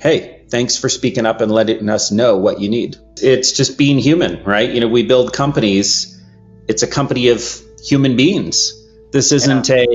Hey, 0.00 0.44
thanks 0.48 0.76
for 0.76 0.88
speaking 0.88 1.26
up 1.26 1.40
and 1.40 1.50
letting 1.50 1.88
us 1.88 2.12
know 2.12 2.36
what 2.36 2.60
you 2.60 2.68
need. 2.68 2.96
It's 3.16 3.52
just 3.52 3.76
being 3.76 3.98
human, 3.98 4.44
right? 4.44 4.70
You 4.70 4.80
know, 4.80 4.88
we 4.88 5.02
build 5.02 5.32
companies. 5.32 6.20
It's 6.68 6.84
a 6.84 6.86
company 6.86 7.28
of 7.28 7.42
human 7.82 8.16
beings. 8.16 8.74
This 9.10 9.32
isn't 9.32 9.70
a, 9.70 9.86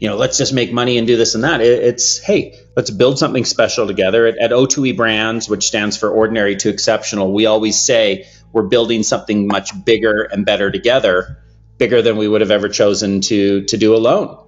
you 0.00 0.08
know, 0.08 0.16
let's 0.16 0.38
just 0.38 0.52
make 0.52 0.72
money 0.72 0.98
and 0.98 1.06
do 1.06 1.16
this 1.16 1.34
and 1.34 1.44
that. 1.44 1.60
It, 1.60 1.84
it's, 1.84 2.18
hey, 2.18 2.58
let's 2.74 2.90
build 2.90 3.18
something 3.18 3.44
special 3.44 3.86
together. 3.86 4.26
At, 4.26 4.38
at 4.38 4.50
O2E 4.50 4.96
Brands, 4.96 5.48
which 5.48 5.66
stands 5.66 5.96
for 5.96 6.10
Ordinary 6.10 6.56
to 6.56 6.70
Exceptional, 6.70 7.32
we 7.32 7.46
always 7.46 7.78
say 7.78 8.26
we're 8.52 8.62
building 8.64 9.02
something 9.02 9.46
much 9.46 9.72
bigger 9.84 10.22
and 10.22 10.44
better 10.44 10.70
together, 10.70 11.38
bigger 11.78 12.02
than 12.02 12.16
we 12.16 12.26
would 12.26 12.40
have 12.40 12.50
ever 12.50 12.68
chosen 12.68 13.20
to 13.22 13.64
to 13.64 13.76
do 13.76 13.94
alone. 13.94 14.38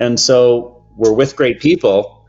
And 0.00 0.18
so 0.18 0.84
we're 0.96 1.12
with 1.12 1.36
great 1.36 1.60
people. 1.60 2.19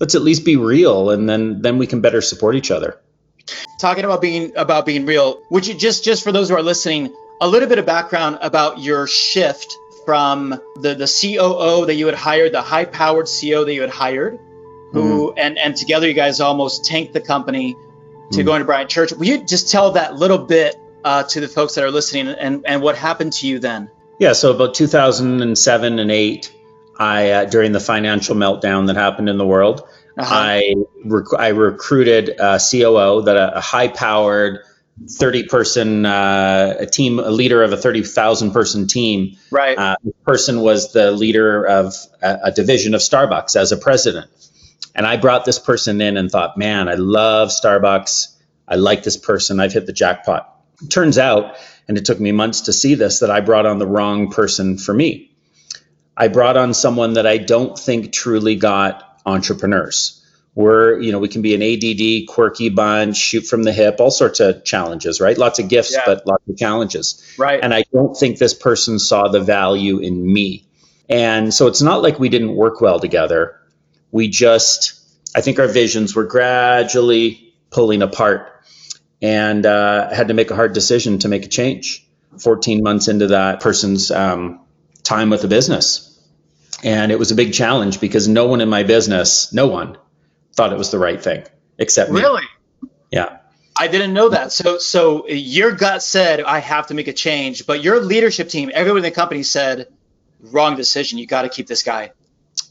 Let's 0.00 0.14
at 0.14 0.22
least 0.22 0.44
be 0.44 0.56
real, 0.56 1.10
and 1.10 1.28
then 1.28 1.60
then 1.62 1.78
we 1.78 1.86
can 1.86 2.00
better 2.00 2.20
support 2.22 2.56
each 2.56 2.70
other. 2.70 2.98
talking 3.80 4.04
about 4.04 4.20
being 4.20 4.52
about 4.56 4.86
being 4.86 5.06
real 5.06 5.40
would 5.50 5.66
you 5.66 5.74
just 5.74 6.04
just 6.04 6.22
for 6.22 6.32
those 6.32 6.48
who 6.50 6.54
are 6.54 6.62
listening 6.62 7.12
a 7.40 7.48
little 7.48 7.68
bit 7.68 7.78
of 7.78 7.86
background 7.86 8.38
about 8.42 8.78
your 8.78 9.06
shift 9.06 9.76
from 10.06 10.50
the 10.76 10.94
the 10.94 11.06
coo 11.06 11.86
that 11.86 11.94
you 11.94 12.06
had 12.06 12.14
hired 12.14 12.52
the 12.52 12.60
high 12.62 12.84
powered 12.84 13.26
ceo 13.26 13.64
that 13.64 13.72
you 13.74 13.80
had 13.80 13.90
hired 13.90 14.38
who 14.92 15.32
and 15.32 15.58
and 15.58 15.74
together 15.76 16.06
you 16.06 16.14
guys 16.14 16.38
almost 16.40 16.84
tanked 16.84 17.12
the 17.14 17.20
company 17.20 17.74
to 18.32 18.40
Mhm. 18.40 18.44
go 18.44 18.54
into 18.54 18.66
brian 18.66 18.86
church 18.88 19.12
will 19.12 19.26
you 19.26 19.42
just 19.44 19.70
tell 19.70 19.92
that 19.92 20.14
little 20.16 20.38
bit 20.38 20.76
uh, 21.02 21.22
to 21.24 21.40
the 21.40 21.48
folks 21.48 21.74
that 21.74 21.82
are 21.84 21.90
listening 21.90 22.28
and 22.28 22.62
and 22.66 22.82
what 22.82 22.94
happened 22.96 23.32
to 23.32 23.46
you 23.48 23.58
then 23.58 23.88
Yeah, 24.20 24.34
so 24.34 24.50
about 24.52 24.74
2007 24.74 25.98
and 25.98 26.10
8, 26.10 26.52
I 27.00 27.30
uh, 27.30 27.44
during 27.46 27.72
the 27.72 27.80
financial 27.80 28.36
meltdown 28.36 28.86
that 28.88 28.96
happened 28.96 29.28
in 29.28 29.38
the 29.38 29.46
world, 29.46 29.82
Uh-huh. 30.18 30.34
I 30.34 30.74
rec- 31.04 31.38
I 31.38 31.48
recruited 31.48 32.28
a 32.38 32.60
COO 32.60 33.22
that 33.22 33.36
a, 33.36 33.56
a 33.56 33.60
high 33.60 33.88
powered 33.88 34.60
30 35.08 35.44
person 35.44 36.04
uh, 36.04 36.76
a 36.80 36.86
team 36.86 37.18
a 37.18 37.30
leader 37.30 37.62
of 37.62 37.72
a 37.72 37.76
30,000 37.76 38.50
person 38.52 38.86
team. 38.86 39.38
right 39.50 39.78
Uh, 39.78 39.96
this 40.04 40.14
person 40.26 40.60
was 40.60 40.92
the 40.92 41.10
leader 41.10 41.64
of 41.64 41.94
a, 42.20 42.38
a 42.44 42.52
division 42.52 42.94
of 42.94 43.00
Starbucks 43.00 43.56
as 43.56 43.72
a 43.72 43.78
president. 43.78 44.28
And 44.94 45.06
I 45.06 45.16
brought 45.16 45.44
this 45.46 45.58
person 45.58 46.00
in 46.02 46.16
and 46.18 46.30
thought, 46.30 46.58
man, 46.58 46.88
I 46.88 46.94
love 46.96 47.48
Starbucks. 47.48 48.36
I 48.68 48.74
like 48.74 49.02
this 49.04 49.16
person. 49.16 49.58
I've 49.60 49.72
hit 49.72 49.86
the 49.86 49.92
jackpot. 49.94 50.54
Turns 50.90 51.16
out, 51.16 51.56
and 51.88 51.96
it 51.96 52.04
took 52.04 52.20
me 52.20 52.32
months 52.32 52.62
to 52.62 52.72
see 52.72 52.94
this, 52.96 53.20
that 53.20 53.30
I 53.30 53.40
brought 53.40 53.66
on 53.66 53.78
the 53.78 53.86
wrong 53.86 54.30
person 54.30 54.76
for 54.78 54.92
me. 54.92 55.29
I 56.20 56.28
brought 56.28 56.58
on 56.58 56.74
someone 56.74 57.14
that 57.14 57.26
I 57.26 57.38
don't 57.38 57.78
think 57.78 58.12
truly 58.12 58.54
got 58.54 59.20
entrepreneurs. 59.24 60.22
We're, 60.54 61.00
you 61.00 61.12
know, 61.12 61.18
we 61.18 61.28
can 61.28 61.40
be 61.40 61.54
an 61.54 61.62
ADD, 61.62 62.28
quirky 62.28 62.68
bunch, 62.68 63.16
shoot 63.16 63.46
from 63.46 63.62
the 63.62 63.72
hip, 63.72 64.00
all 64.00 64.10
sorts 64.10 64.38
of 64.40 64.62
challenges, 64.62 65.18
right? 65.18 65.38
Lots 65.38 65.60
of 65.60 65.68
gifts, 65.68 65.92
Yeah. 65.92 66.02
but 66.04 66.26
lots 66.26 66.46
of 66.46 66.58
challenges. 66.58 67.24
right 67.38 67.58
And 67.62 67.72
I 67.72 67.84
don't 67.90 68.14
think 68.14 68.36
this 68.38 68.52
person 68.52 68.98
saw 68.98 69.28
the 69.28 69.40
value 69.40 69.98
in 69.98 70.30
me. 70.30 70.66
And 71.08 71.54
so 71.54 71.68
it's 71.68 71.80
not 71.80 72.02
like 72.02 72.18
we 72.18 72.28
didn't 72.28 72.54
work 72.54 72.82
well 72.82 73.00
together. 73.00 73.56
We 74.12 74.28
just, 74.28 74.92
I 75.34 75.40
think 75.40 75.58
our 75.58 75.68
visions 75.68 76.14
were 76.14 76.24
gradually 76.24 77.54
pulling 77.70 78.02
apart 78.02 78.62
and 79.22 79.64
uh, 79.64 80.12
had 80.12 80.28
to 80.28 80.34
make 80.34 80.50
a 80.50 80.54
hard 80.54 80.74
decision 80.74 81.18
to 81.20 81.28
make 81.28 81.46
a 81.46 81.48
change 81.48 82.06
14 82.38 82.82
months 82.82 83.08
into 83.08 83.28
that 83.28 83.60
person's 83.60 84.10
um, 84.10 84.60
time 85.02 85.30
with 85.30 85.40
the 85.42 85.48
business. 85.48 86.09
And 86.82 87.12
it 87.12 87.18
was 87.18 87.30
a 87.30 87.34
big 87.34 87.52
challenge 87.52 88.00
because 88.00 88.26
no 88.26 88.46
one 88.46 88.60
in 88.60 88.68
my 88.68 88.82
business, 88.82 89.52
no 89.52 89.66
one 89.66 89.98
thought 90.54 90.72
it 90.72 90.78
was 90.78 90.90
the 90.90 90.98
right 90.98 91.22
thing 91.22 91.44
except 91.78 92.10
me. 92.10 92.20
really 92.20 92.42
Yeah. 93.10 93.38
I 93.76 93.88
didn't 93.88 94.12
know 94.12 94.28
that. 94.30 94.52
So, 94.52 94.78
so 94.78 95.26
your 95.28 95.72
gut 95.72 96.02
said 96.02 96.40
I 96.42 96.58
have 96.58 96.88
to 96.88 96.94
make 96.94 97.08
a 97.08 97.12
change, 97.12 97.66
but 97.66 97.82
your 97.82 98.00
leadership 98.00 98.48
team, 98.48 98.70
everyone 98.74 98.98
in 98.98 99.04
the 99.04 99.10
company 99.10 99.42
said, 99.42 99.88
wrong 100.40 100.76
decision. 100.76 101.18
You 101.18 101.26
got 101.26 101.42
to 101.42 101.48
keep 101.48 101.66
this 101.66 101.82
guy. 101.82 102.12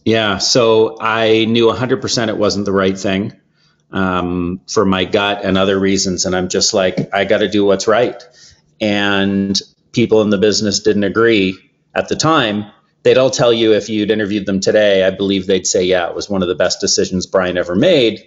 Yeah, 0.06 0.38
so 0.38 0.98
I 1.00 1.46
knew 1.46 1.68
100% 1.68 2.28
it 2.28 2.38
wasn't 2.38 2.66
the 2.66 2.72
right 2.72 2.98
thing 2.98 3.34
um, 3.92 4.62
for 4.68 4.86
my 4.86 5.06
gut 5.06 5.44
and 5.44 5.58
other 5.58 5.80
reasons. 5.80 6.26
And 6.26 6.36
I'm 6.36 6.50
just 6.50 6.74
like, 6.74 7.14
I 7.14 7.26
got 7.26 7.40
to 7.40 7.50
do 7.50 7.66
what's 7.66 7.88
right. 7.88 8.22
And 8.80 9.60
people 9.92 10.22
in 10.22 10.30
the 10.30 10.38
business 10.38 10.82
didn't 10.82 11.04
agree 11.04 11.58
at 11.96 12.08
the 12.08 12.16
time. 12.16 12.72
They'd 13.04 13.18
all 13.18 13.30
tell 13.30 13.54
you 13.54 13.74
if 13.74 13.90
you'd 13.90 14.12
interviewed 14.12 14.46
them 14.46 14.60
today, 14.60 15.06
I 15.06 15.10
believe 15.12 15.48
they'd 15.48 15.66
say, 15.66 15.84
yeah, 15.86 16.10
it 16.10 16.16
was 16.16 16.30
one 16.30 16.42
of 16.42 16.48
the 16.48 16.56
best 16.56 16.82
decisions 16.82 17.26
Brian 17.26 17.58
ever 17.58 17.76
made. 17.76 18.24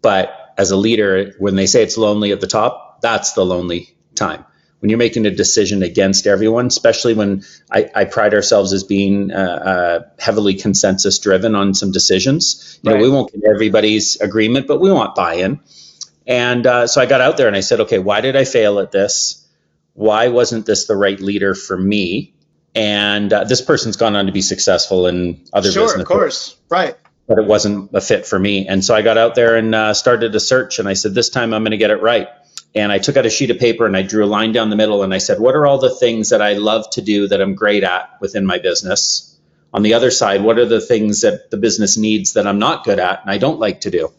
But 0.00 0.32
as 0.56 0.70
a 0.70 0.76
leader, 0.76 1.34
when 1.38 1.56
they 1.56 1.66
say 1.66 1.82
it's 1.82 1.98
lonely 1.98 2.32
at 2.32 2.40
the 2.40 2.46
top, 2.46 3.00
that's 3.00 3.32
the 3.32 3.44
lonely 3.44 3.96
time. 4.14 4.44
when 4.84 4.90
you're 4.90 4.98
making 4.98 5.24
a 5.24 5.30
decision 5.30 5.82
against 5.82 6.26
everyone, 6.26 6.66
especially 6.66 7.14
when 7.14 7.42
I, 7.72 7.88
I 7.94 8.04
pride 8.04 8.34
ourselves 8.34 8.74
as 8.74 8.84
being 8.84 9.32
uh, 9.32 9.34
uh, 9.34 10.00
heavily 10.18 10.56
consensus 10.56 11.18
driven 11.18 11.54
on 11.54 11.72
some 11.72 11.90
decisions. 11.90 12.78
You 12.82 12.90
right. 12.90 12.98
know, 12.98 13.02
we 13.02 13.10
won't 13.10 13.32
get 13.32 13.44
everybody's 13.48 14.16
agreement, 14.16 14.66
but 14.66 14.82
we 14.82 14.92
want 14.92 15.14
buy-in. 15.14 15.60
And 16.26 16.66
uh, 16.66 16.86
so 16.86 17.00
I 17.00 17.06
got 17.06 17.22
out 17.22 17.38
there 17.38 17.46
and 17.46 17.56
I 17.56 17.60
said, 17.60 17.80
okay, 17.80 17.98
why 17.98 18.20
did 18.20 18.36
I 18.36 18.44
fail 18.44 18.78
at 18.78 18.92
this? 18.92 19.48
Why 19.94 20.28
wasn't 20.28 20.66
this 20.66 20.84
the 20.84 20.96
right 20.96 21.18
leader 21.18 21.54
for 21.54 21.78
me? 21.78 22.33
And 22.74 23.32
uh, 23.32 23.44
this 23.44 23.60
person's 23.60 23.96
gone 23.96 24.16
on 24.16 24.26
to 24.26 24.32
be 24.32 24.42
successful 24.42 25.06
in 25.06 25.44
other 25.52 25.70
sure, 25.70 25.84
businesses. 25.84 26.02
of 26.02 26.08
course, 26.08 26.56
right. 26.68 26.96
But 27.28 27.38
it 27.38 27.46
wasn't 27.46 27.90
a 27.94 28.00
fit 28.00 28.26
for 28.26 28.38
me. 28.38 28.68
And 28.68 28.84
so 28.84 28.94
I 28.94 29.02
got 29.02 29.16
out 29.16 29.34
there 29.34 29.56
and 29.56 29.74
uh, 29.74 29.94
started 29.94 30.34
a 30.34 30.40
search. 30.40 30.78
And 30.78 30.88
I 30.88 30.92
said, 30.92 31.14
this 31.14 31.30
time 31.30 31.54
I'm 31.54 31.62
going 31.62 31.70
to 31.70 31.78
get 31.78 31.90
it 31.90 32.02
right 32.02 32.28
and 32.74 32.90
I 32.90 32.98
took 32.98 33.16
out 33.16 33.26
a 33.26 33.30
sheet 33.30 33.50
of 33.50 33.58
paper 33.58 33.86
and 33.86 33.96
I 33.96 34.02
drew 34.02 34.24
a 34.24 34.26
line 34.26 34.52
down 34.52 34.70
the 34.70 34.76
middle 34.76 35.02
and 35.02 35.14
I 35.14 35.18
said, 35.18 35.38
What 35.38 35.54
are 35.54 35.66
all 35.66 35.78
the 35.78 35.94
things 35.94 36.30
that 36.30 36.42
I 36.42 36.54
love 36.54 36.90
to 36.90 37.02
do 37.02 37.28
that 37.28 37.40
I'm 37.40 37.54
great 37.54 37.84
at 37.84 38.10
within 38.20 38.44
my 38.44 38.58
business? 38.58 39.30
On 39.72 39.82
the 39.82 39.94
other 39.94 40.10
side, 40.10 40.42
what 40.42 40.58
are 40.58 40.66
the 40.66 40.80
things 40.80 41.22
that 41.22 41.50
the 41.50 41.56
business 41.56 41.96
needs 41.96 42.34
that 42.34 42.46
I'm 42.46 42.58
not 42.58 42.84
good 42.84 42.98
at 42.98 43.22
and 43.22 43.30
I 43.30 43.38
don't 43.38 43.60
like 43.60 43.82
to 43.82 43.90
do? 43.90 44.12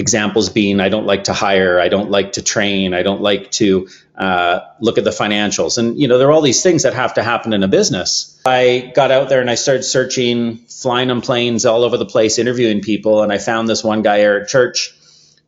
Examples 0.00 0.48
being, 0.48 0.80
I 0.80 0.88
don't 0.88 1.04
like 1.04 1.24
to 1.24 1.34
hire, 1.34 1.78
I 1.78 1.88
don't 1.88 2.10
like 2.10 2.32
to 2.32 2.42
train, 2.42 2.94
I 2.94 3.02
don't 3.02 3.20
like 3.20 3.50
to 3.52 3.88
uh, 4.16 4.60
look 4.80 4.96
at 4.96 5.04
the 5.04 5.10
financials. 5.10 5.76
And, 5.76 6.00
you 6.00 6.08
know, 6.08 6.16
there 6.16 6.28
are 6.28 6.32
all 6.32 6.40
these 6.40 6.62
things 6.62 6.84
that 6.84 6.94
have 6.94 7.14
to 7.14 7.22
happen 7.22 7.52
in 7.52 7.62
a 7.62 7.68
business. 7.68 8.40
I 8.46 8.92
got 8.96 9.10
out 9.10 9.28
there 9.28 9.42
and 9.42 9.50
I 9.50 9.56
started 9.56 9.82
searching, 9.82 10.56
flying 10.56 11.10
on 11.10 11.20
planes 11.20 11.66
all 11.66 11.84
over 11.84 11.98
the 11.98 12.06
place, 12.06 12.38
interviewing 12.38 12.80
people. 12.80 13.22
And 13.22 13.30
I 13.30 13.36
found 13.36 13.68
this 13.68 13.84
one 13.84 14.00
guy, 14.00 14.20
Erik 14.20 14.48
Church, 14.48 14.94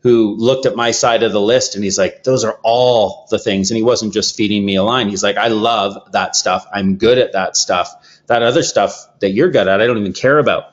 who 0.03 0.37
looked 0.37 0.67
at 0.67 0.77
my 0.77 0.91
side 0.91 1.23
of 1.23 1.33
the 1.33 1.41
list 1.41 1.75
and 1.75 1.83
he's 1.83 1.97
like, 1.97 2.23
those 2.23 2.45
are 2.45 2.59
all 2.63 3.27
the 3.31 3.39
things. 3.39 3.71
And 3.71 3.77
he 3.77 3.83
wasn't 3.83 4.13
just 4.13 4.37
feeding 4.37 4.67
me 4.67 4.77
a 4.77 4.83
line. 4.83 5.09
He's 5.09 5.23
like, 5.23 5.39
I 5.39 5.49
love 5.49 6.13
that 6.13 6.37
stuff. 6.37 6.67
I'm 6.71 6.97
good 6.97 7.17
at 7.17 7.33
that 7.33 7.57
stuff. 7.57 7.89
That 8.27 8.43
other 8.43 8.63
stuff 8.63 9.07
that 9.21 9.31
you're 9.31 9.51
good 9.51 9.67
at, 9.67 9.81
I 9.81 9.87
don't 9.87 9.99
even 9.99 10.13
care 10.13 10.39
about. 10.39 10.65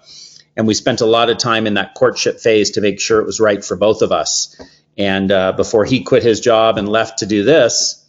And 0.60 0.68
we 0.68 0.74
spent 0.74 1.00
a 1.00 1.06
lot 1.06 1.30
of 1.30 1.38
time 1.38 1.68
in 1.68 1.76
that 1.76 1.94
courtship 1.94 2.42
phase 2.42 2.72
to 2.72 2.82
make 2.82 3.00
sure 3.00 3.22
it 3.22 3.26
was 3.26 3.40
right 3.40 3.64
for 3.64 3.78
both 3.78 4.02
of 4.02 4.12
us. 4.12 4.60
And 4.98 5.32
uh, 5.32 5.54
before 5.54 5.86
he 5.86 6.04
quit 6.04 6.22
his 6.22 6.42
job 6.42 6.78
and 6.78 6.90
left 6.90 7.20
to 7.20 7.26
do 7.26 7.46
this, 7.46 8.06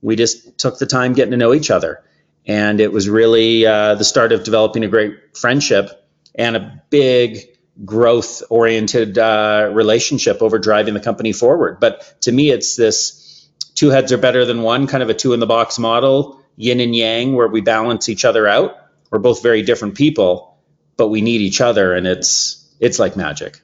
we 0.00 0.16
just 0.16 0.56
took 0.56 0.78
the 0.78 0.86
time 0.86 1.12
getting 1.12 1.32
to 1.32 1.36
know 1.36 1.52
each 1.52 1.70
other. 1.70 2.02
And 2.46 2.80
it 2.80 2.90
was 2.92 3.10
really 3.10 3.66
uh, 3.66 3.96
the 3.96 4.04
start 4.04 4.32
of 4.32 4.42
developing 4.42 4.84
a 4.84 4.88
great 4.88 5.36
friendship 5.36 5.90
and 6.34 6.56
a 6.56 6.82
big 6.88 7.40
growth 7.84 8.42
oriented 8.48 9.18
uh, 9.18 9.68
relationship 9.74 10.40
over 10.40 10.58
driving 10.58 10.94
the 10.94 11.00
company 11.00 11.34
forward. 11.34 11.76
But 11.78 12.22
to 12.22 12.32
me, 12.32 12.50
it's 12.50 12.74
this 12.74 13.50
two 13.74 13.90
heads 13.90 14.12
are 14.12 14.18
better 14.18 14.46
than 14.46 14.62
one, 14.62 14.86
kind 14.86 15.02
of 15.02 15.10
a 15.10 15.14
two 15.14 15.34
in 15.34 15.40
the 15.40 15.46
box 15.46 15.78
model, 15.78 16.40
yin 16.56 16.80
and 16.80 16.96
yang, 16.96 17.34
where 17.34 17.48
we 17.48 17.60
balance 17.60 18.08
each 18.08 18.24
other 18.24 18.48
out. 18.48 18.78
We're 19.10 19.18
both 19.18 19.42
very 19.42 19.60
different 19.60 19.94
people, 19.94 20.51
but 21.02 21.08
we 21.08 21.20
need 21.20 21.40
each 21.40 21.60
other, 21.60 21.94
and 21.94 22.06
it's 22.06 22.64
it's 22.78 23.00
like 23.00 23.16
magic. 23.16 23.60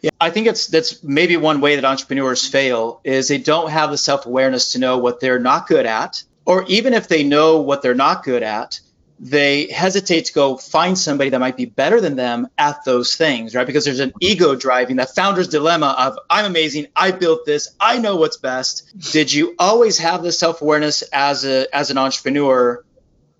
Yeah, 0.00 0.10
I 0.20 0.30
think 0.30 0.46
it's 0.46 0.68
that's 0.68 1.02
maybe 1.02 1.36
one 1.36 1.60
way 1.60 1.74
that 1.74 1.84
entrepreneurs 1.84 2.46
fail 2.46 3.00
is 3.02 3.26
they 3.26 3.38
don't 3.38 3.68
have 3.68 3.90
the 3.90 3.98
self 3.98 4.26
awareness 4.26 4.72
to 4.72 4.78
know 4.78 4.98
what 4.98 5.18
they're 5.18 5.40
not 5.40 5.66
good 5.66 5.86
at, 5.86 6.22
or 6.44 6.64
even 6.68 6.94
if 6.94 7.08
they 7.08 7.24
know 7.24 7.62
what 7.62 7.82
they're 7.82 7.96
not 7.96 8.22
good 8.22 8.44
at, 8.44 8.78
they 9.18 9.72
hesitate 9.72 10.26
to 10.26 10.32
go 10.32 10.56
find 10.56 10.96
somebody 10.96 11.30
that 11.30 11.40
might 11.40 11.56
be 11.56 11.64
better 11.64 12.00
than 12.00 12.14
them 12.14 12.46
at 12.56 12.84
those 12.84 13.16
things, 13.16 13.56
right? 13.56 13.66
Because 13.66 13.84
there's 13.84 13.98
an 13.98 14.12
ego 14.20 14.54
driving 14.54 14.98
that 14.98 15.16
founder's 15.16 15.48
dilemma 15.48 15.96
of 15.98 16.16
I'm 16.30 16.44
amazing, 16.44 16.86
I 16.94 17.10
built 17.10 17.44
this, 17.44 17.74
I 17.80 17.98
know 17.98 18.14
what's 18.14 18.36
best. 18.36 18.88
Did 19.10 19.32
you 19.32 19.56
always 19.58 19.98
have 19.98 20.22
the 20.22 20.30
self-awareness 20.30 21.02
as 21.12 21.44
a 21.44 21.66
as 21.74 21.90
an 21.90 21.98
entrepreneur 21.98 22.84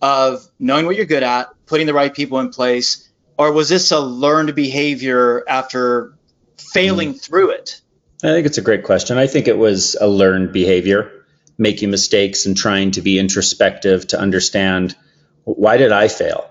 of 0.00 0.44
knowing 0.58 0.86
what 0.86 0.96
you're 0.96 1.06
good 1.06 1.22
at, 1.22 1.50
putting 1.66 1.86
the 1.86 1.94
right 1.94 2.12
people 2.12 2.40
in 2.40 2.50
place, 2.50 3.08
or 3.38 3.52
was 3.52 3.68
this 3.68 3.90
a 3.90 4.00
learned 4.00 4.54
behavior 4.54 5.44
after 5.48 6.14
failing 6.58 7.14
mm. 7.14 7.20
through 7.20 7.50
it? 7.50 7.80
I 8.22 8.28
think 8.28 8.46
it's 8.46 8.58
a 8.58 8.62
great 8.62 8.84
question. 8.84 9.18
I 9.18 9.26
think 9.26 9.48
it 9.48 9.58
was 9.58 9.96
a 10.00 10.06
learned 10.06 10.52
behavior, 10.52 11.24
making 11.58 11.90
mistakes 11.90 12.46
and 12.46 12.56
trying 12.56 12.92
to 12.92 13.02
be 13.02 13.18
introspective 13.18 14.06
to 14.08 14.18
understand 14.18 14.96
why 15.44 15.76
did 15.76 15.90
I 15.90 16.08
fail? 16.08 16.48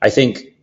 I 0.00 0.08
think 0.10 0.54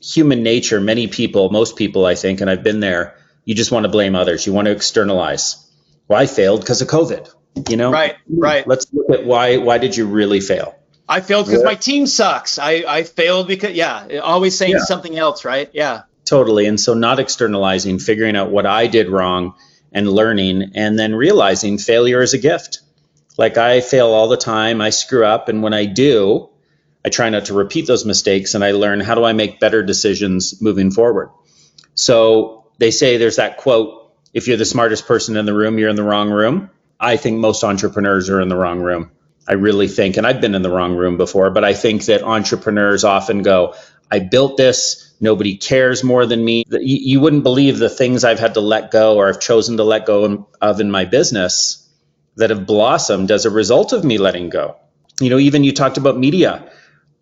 human 0.00 0.42
nature, 0.42 0.80
many 0.80 1.08
people, 1.08 1.50
most 1.50 1.76
people, 1.76 2.06
I 2.06 2.14
think, 2.14 2.40
and 2.40 2.48
I've 2.48 2.62
been 2.62 2.80
there, 2.80 3.16
you 3.44 3.54
just 3.54 3.72
want 3.72 3.84
to 3.84 3.90
blame 3.90 4.14
others. 4.14 4.46
You 4.46 4.52
want 4.52 4.66
to 4.66 4.72
externalize. 4.72 5.68
Well, 6.06 6.20
I 6.20 6.26
failed 6.26 6.60
because 6.60 6.80
of 6.80 6.88
COVID. 6.88 7.32
You 7.68 7.76
know, 7.76 7.92
right, 7.92 8.16
right. 8.28 8.66
Let's 8.66 8.86
look 8.92 9.10
at 9.10 9.24
why. 9.24 9.58
Why 9.58 9.78
did 9.78 9.96
you 9.96 10.06
really 10.06 10.40
fail? 10.40 10.76
I 11.08 11.20
failed 11.20 11.46
because 11.46 11.64
my 11.64 11.74
team 11.74 12.06
sucks. 12.06 12.58
I, 12.58 12.84
I 12.86 13.02
failed 13.02 13.46
because 13.46 13.72
yeah, 13.72 14.20
always 14.22 14.56
saying 14.56 14.72
yeah. 14.72 14.84
something 14.84 15.18
else, 15.18 15.44
right? 15.44 15.68
Yeah. 15.72 16.02
Totally. 16.24 16.66
And 16.66 16.80
so 16.80 16.94
not 16.94 17.18
externalizing, 17.18 17.98
figuring 17.98 18.36
out 18.36 18.50
what 18.50 18.64
I 18.64 18.86
did 18.86 19.10
wrong 19.10 19.54
and 19.92 20.10
learning 20.10 20.72
and 20.74 20.98
then 20.98 21.14
realizing 21.14 21.78
failure 21.78 22.22
is 22.22 22.32
a 22.32 22.38
gift. 22.38 22.80
Like 23.36 23.58
I 23.58 23.80
fail 23.80 24.08
all 24.08 24.28
the 24.28 24.36
time, 24.36 24.80
I 24.80 24.90
screw 24.90 25.24
up 25.24 25.48
and 25.48 25.62
when 25.62 25.74
I 25.74 25.84
do, 25.84 26.48
I 27.04 27.10
try 27.10 27.28
not 27.28 27.46
to 27.46 27.54
repeat 27.54 27.86
those 27.86 28.06
mistakes 28.06 28.54
and 28.54 28.64
I 28.64 28.72
learn 28.72 29.00
how 29.00 29.14
do 29.14 29.24
I 29.24 29.34
make 29.34 29.60
better 29.60 29.82
decisions 29.82 30.62
moving 30.62 30.90
forward. 30.90 31.30
So 31.94 32.64
they 32.78 32.90
say 32.90 33.18
there's 33.18 33.36
that 33.36 33.58
quote 33.58 34.00
if 34.32 34.48
you're 34.48 34.56
the 34.56 34.64
smartest 34.64 35.06
person 35.06 35.36
in 35.36 35.46
the 35.46 35.54
room, 35.54 35.78
you're 35.78 35.90
in 35.90 35.96
the 35.96 36.02
wrong 36.02 36.30
room. 36.30 36.70
I 36.98 37.16
think 37.16 37.38
most 37.38 37.62
entrepreneurs 37.62 38.30
are 38.30 38.40
in 38.40 38.48
the 38.48 38.56
wrong 38.56 38.80
room. 38.80 39.10
I 39.46 39.54
really 39.54 39.88
think, 39.88 40.16
and 40.16 40.26
I've 40.26 40.40
been 40.40 40.54
in 40.54 40.62
the 40.62 40.70
wrong 40.70 40.96
room 40.96 41.16
before, 41.16 41.50
but 41.50 41.64
I 41.64 41.74
think 41.74 42.06
that 42.06 42.22
entrepreneurs 42.22 43.04
often 43.04 43.42
go, 43.42 43.74
I 44.10 44.20
built 44.20 44.56
this. 44.56 45.12
Nobody 45.20 45.56
cares 45.56 46.02
more 46.02 46.26
than 46.26 46.44
me. 46.44 46.64
You, 46.70 47.20
wouldn't 47.20 47.42
believe 47.42 47.78
the 47.78 47.88
things 47.88 48.24
I've 48.24 48.38
had 48.38 48.54
to 48.54 48.60
let 48.60 48.90
go 48.90 49.16
or 49.16 49.28
I've 49.28 49.40
chosen 49.40 49.76
to 49.76 49.84
let 49.84 50.06
go 50.06 50.48
of 50.60 50.80
in 50.80 50.90
my 50.90 51.04
business 51.04 51.88
that 52.36 52.50
have 52.50 52.66
blossomed 52.66 53.30
as 53.30 53.44
a 53.44 53.50
result 53.50 53.92
of 53.92 54.04
me 54.04 54.18
letting 54.18 54.50
go. 54.50 54.76
You 55.20 55.30
know, 55.30 55.38
even 55.38 55.64
you 55.64 55.72
talked 55.72 55.96
about 55.98 56.18
media. 56.18 56.70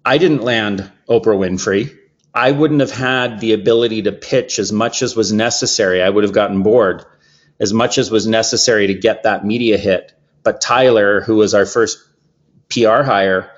I 0.05 0.19
didn't 0.19 0.43
land 0.43 0.91
Oprah 1.09 1.37
Winfrey. 1.37 1.97
I 2.35 2.51
wouldn't 2.51 2.81
have 2.81 2.91
had 2.91 3.41
the 3.41 3.53
ability 3.53 4.03
to 4.03 4.13
pitch 4.13 4.59
as 4.59 4.73
much 4.73 5.03
as 5.03 5.15
was 5.15 5.33
necessary. 5.33 6.03
I 6.03 6.09
would 6.09 6.25
have 6.25 6.33
gotten 6.33 6.63
bored 6.63 7.05
as 7.61 7.73
much 7.73 7.99
as 7.99 8.11
was 8.11 8.27
necessary 8.27 8.89
to 8.89 8.95
get 8.95 9.25
that 9.25 9.45
media 9.45 9.77
hit. 9.77 10.13
But 10.43 10.61
Tyler, 10.61 11.21
who 11.21 11.37
was 11.37 11.55
our 11.55 11.67
first 11.67 11.99
PR 12.73 13.03
hire, 13.03 13.51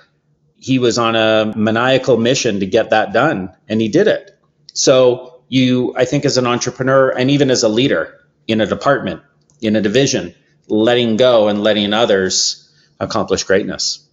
he 0.57 0.79
was 0.79 0.99
on 0.99 1.15
a 1.15 1.53
maniacal 1.57 2.17
mission 2.17 2.61
to 2.61 2.67
get 2.67 2.91
that 2.91 3.13
done 3.13 3.55
and 3.69 3.81
he 3.81 3.89
did 3.89 4.07
it. 4.07 4.39
So 4.73 5.43
you, 5.49 5.95
I 5.97 6.05
think 6.05 6.25
as 6.25 6.37
an 6.39 6.47
entrepreneur 6.47 7.11
and 7.11 7.31
even 7.31 7.51
as 7.51 7.63
a 7.63 7.69
leader 7.69 8.21
in 8.49 8.61
a 8.61 8.67
department, 8.67 9.23
in 9.61 9.77
a 9.77 9.81
division, 9.81 10.35
letting 10.69 11.17
go 11.17 11.49
and 11.49 11.63
letting 11.63 11.93
others 11.93 12.71
accomplish 13.01 13.45
greatness 13.45 14.05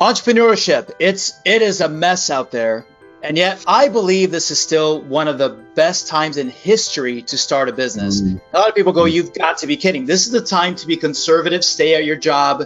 entrepreneurship 0.00 0.90
it's 0.98 1.38
it 1.44 1.60
is 1.60 1.82
a 1.82 1.88
mess 1.88 2.30
out 2.30 2.50
there 2.50 2.86
and 3.22 3.36
yet 3.36 3.62
i 3.68 3.88
believe 3.88 4.30
this 4.30 4.50
is 4.50 4.58
still 4.58 5.02
one 5.02 5.28
of 5.28 5.36
the 5.36 5.50
best 5.74 6.08
times 6.08 6.38
in 6.38 6.48
history 6.48 7.20
to 7.20 7.36
start 7.36 7.68
a 7.68 7.72
business 7.72 8.22
mm. 8.22 8.40
a 8.54 8.58
lot 8.58 8.68
of 8.68 8.74
people 8.74 8.92
go 8.92 9.04
you've 9.04 9.34
got 9.34 9.58
to 9.58 9.66
be 9.66 9.76
kidding 9.76 10.06
this 10.06 10.24
is 10.24 10.32
the 10.32 10.40
time 10.40 10.74
to 10.74 10.86
be 10.86 10.96
conservative 10.96 11.62
stay 11.62 11.94
at 11.94 12.04
your 12.06 12.16
job 12.16 12.64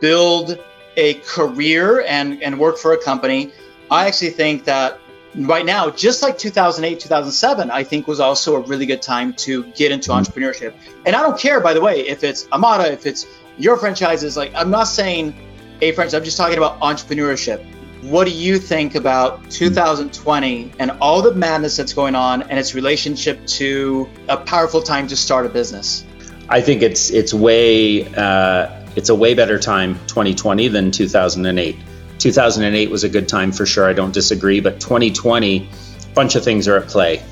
build 0.00 0.58
a 0.96 1.14
career 1.14 2.02
and 2.02 2.42
and 2.42 2.58
work 2.58 2.78
for 2.78 2.92
a 2.92 3.02
company 3.02 3.52
i 3.90 4.06
actually 4.06 4.30
think 4.30 4.64
that 4.64 4.98
right 5.36 5.66
now 5.66 5.90
just 5.90 6.22
like 6.22 6.38
2008 6.38 7.00
2007 7.00 7.70
i 7.70 7.84
think 7.84 8.06
was 8.06 8.20
also 8.20 8.56
a 8.56 8.60
really 8.60 8.86
good 8.86 9.02
time 9.02 9.32
to 9.34 9.64
get 9.72 9.92
into 9.92 10.10
mm. 10.10 10.20
entrepreneurship 10.20 10.74
and 11.04 11.14
i 11.14 11.22
don't 11.22 11.38
care 11.38 11.60
by 11.60 11.74
the 11.74 11.80
way 11.80 12.00
if 12.06 12.24
it's 12.24 12.48
amada 12.52 12.90
if 12.90 13.06
it's 13.06 13.26
your 13.58 13.76
franchises 13.76 14.36
like 14.36 14.52
i'm 14.54 14.70
not 14.70 14.84
saying 14.84 15.34
a 15.82 15.92
franchise, 15.92 16.14
I'm 16.14 16.24
just 16.24 16.36
talking 16.36 16.56
about 16.56 16.80
entrepreneurship. 16.80 17.64
What 18.02 18.26
do 18.26 18.30
you 18.30 18.58
think 18.58 18.94
about 18.94 19.50
2020 19.50 20.72
and 20.78 20.90
all 21.00 21.22
the 21.22 21.34
madness 21.34 21.76
that's 21.76 21.92
going 21.92 22.14
on 22.14 22.42
and 22.42 22.58
its 22.58 22.74
relationship 22.74 23.44
to 23.46 24.08
a 24.28 24.36
powerful 24.36 24.82
time 24.82 25.08
to 25.08 25.16
start 25.16 25.44
a 25.46 25.48
business? 25.48 26.04
I 26.48 26.60
think 26.60 26.82
it's 26.82 27.10
it's 27.10 27.34
way 27.34 28.06
uh, 28.14 28.85
it's 28.96 29.08
a 29.08 29.14
way 29.14 29.34
better 29.34 29.58
time 29.58 29.94
2020 30.06 30.68
than 30.68 30.90
2008. 30.90 31.76
2008 32.18 32.90
was 32.90 33.04
a 33.04 33.08
good 33.08 33.28
time 33.28 33.52
for 33.52 33.66
sure. 33.66 33.88
I 33.88 33.92
don't 33.92 34.12
disagree, 34.12 34.60
but 34.60 34.80
2020, 34.80 35.68
a 35.68 36.14
bunch 36.14 36.34
of 36.34 36.42
things 36.42 36.66
are 36.66 36.78
at 36.78 36.88
play 36.88 37.22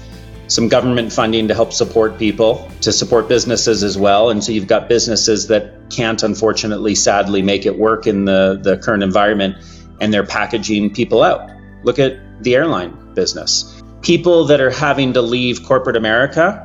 some 0.46 0.68
government 0.68 1.12
funding 1.12 1.48
to 1.48 1.54
help 1.54 1.72
support 1.72 2.18
people, 2.18 2.70
to 2.82 2.92
support 2.92 3.28
businesses 3.28 3.82
as 3.82 3.96
well. 3.96 4.30
And 4.30 4.44
so 4.44 4.52
you've 4.52 4.66
got 4.66 4.88
businesses 4.88 5.48
that 5.48 5.90
can't, 5.90 6.22
unfortunately, 6.22 6.94
sadly, 6.94 7.42
make 7.42 7.66
it 7.66 7.78
work 7.78 8.06
in 8.06 8.24
the, 8.24 8.58
the 8.62 8.76
current 8.76 9.02
environment, 9.02 9.56
and 10.00 10.12
they're 10.12 10.26
packaging 10.26 10.92
people 10.92 11.22
out. 11.22 11.50
Look 11.82 11.98
at 11.98 12.42
the 12.42 12.54
airline 12.56 13.14
business. 13.14 13.82
People 14.02 14.44
that 14.46 14.60
are 14.60 14.70
having 14.70 15.14
to 15.14 15.22
leave 15.22 15.64
corporate 15.64 15.96
America 15.96 16.63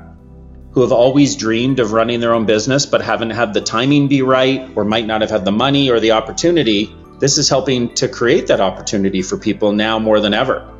who 0.71 0.81
have 0.81 0.91
always 0.91 1.35
dreamed 1.35 1.79
of 1.79 1.93
running 1.93 2.19
their 2.19 2.33
own 2.33 2.45
business 2.45 2.85
but 2.85 3.01
haven't 3.01 3.31
had 3.31 3.53
the 3.53 3.61
timing 3.61 4.07
be 4.07 4.21
right 4.21 4.69
or 4.75 4.85
might 4.85 5.05
not 5.05 5.21
have 5.21 5.29
had 5.29 5.45
the 5.45 5.51
money 5.51 5.89
or 5.89 5.99
the 5.99 6.11
opportunity. 6.11 6.93
This 7.19 7.37
is 7.37 7.49
helping 7.49 7.93
to 7.95 8.07
create 8.07 8.47
that 8.47 8.61
opportunity 8.61 9.21
for 9.21 9.37
people 9.37 9.71
now 9.71 9.99
more 9.99 10.19
than 10.19 10.33
ever. 10.33 10.73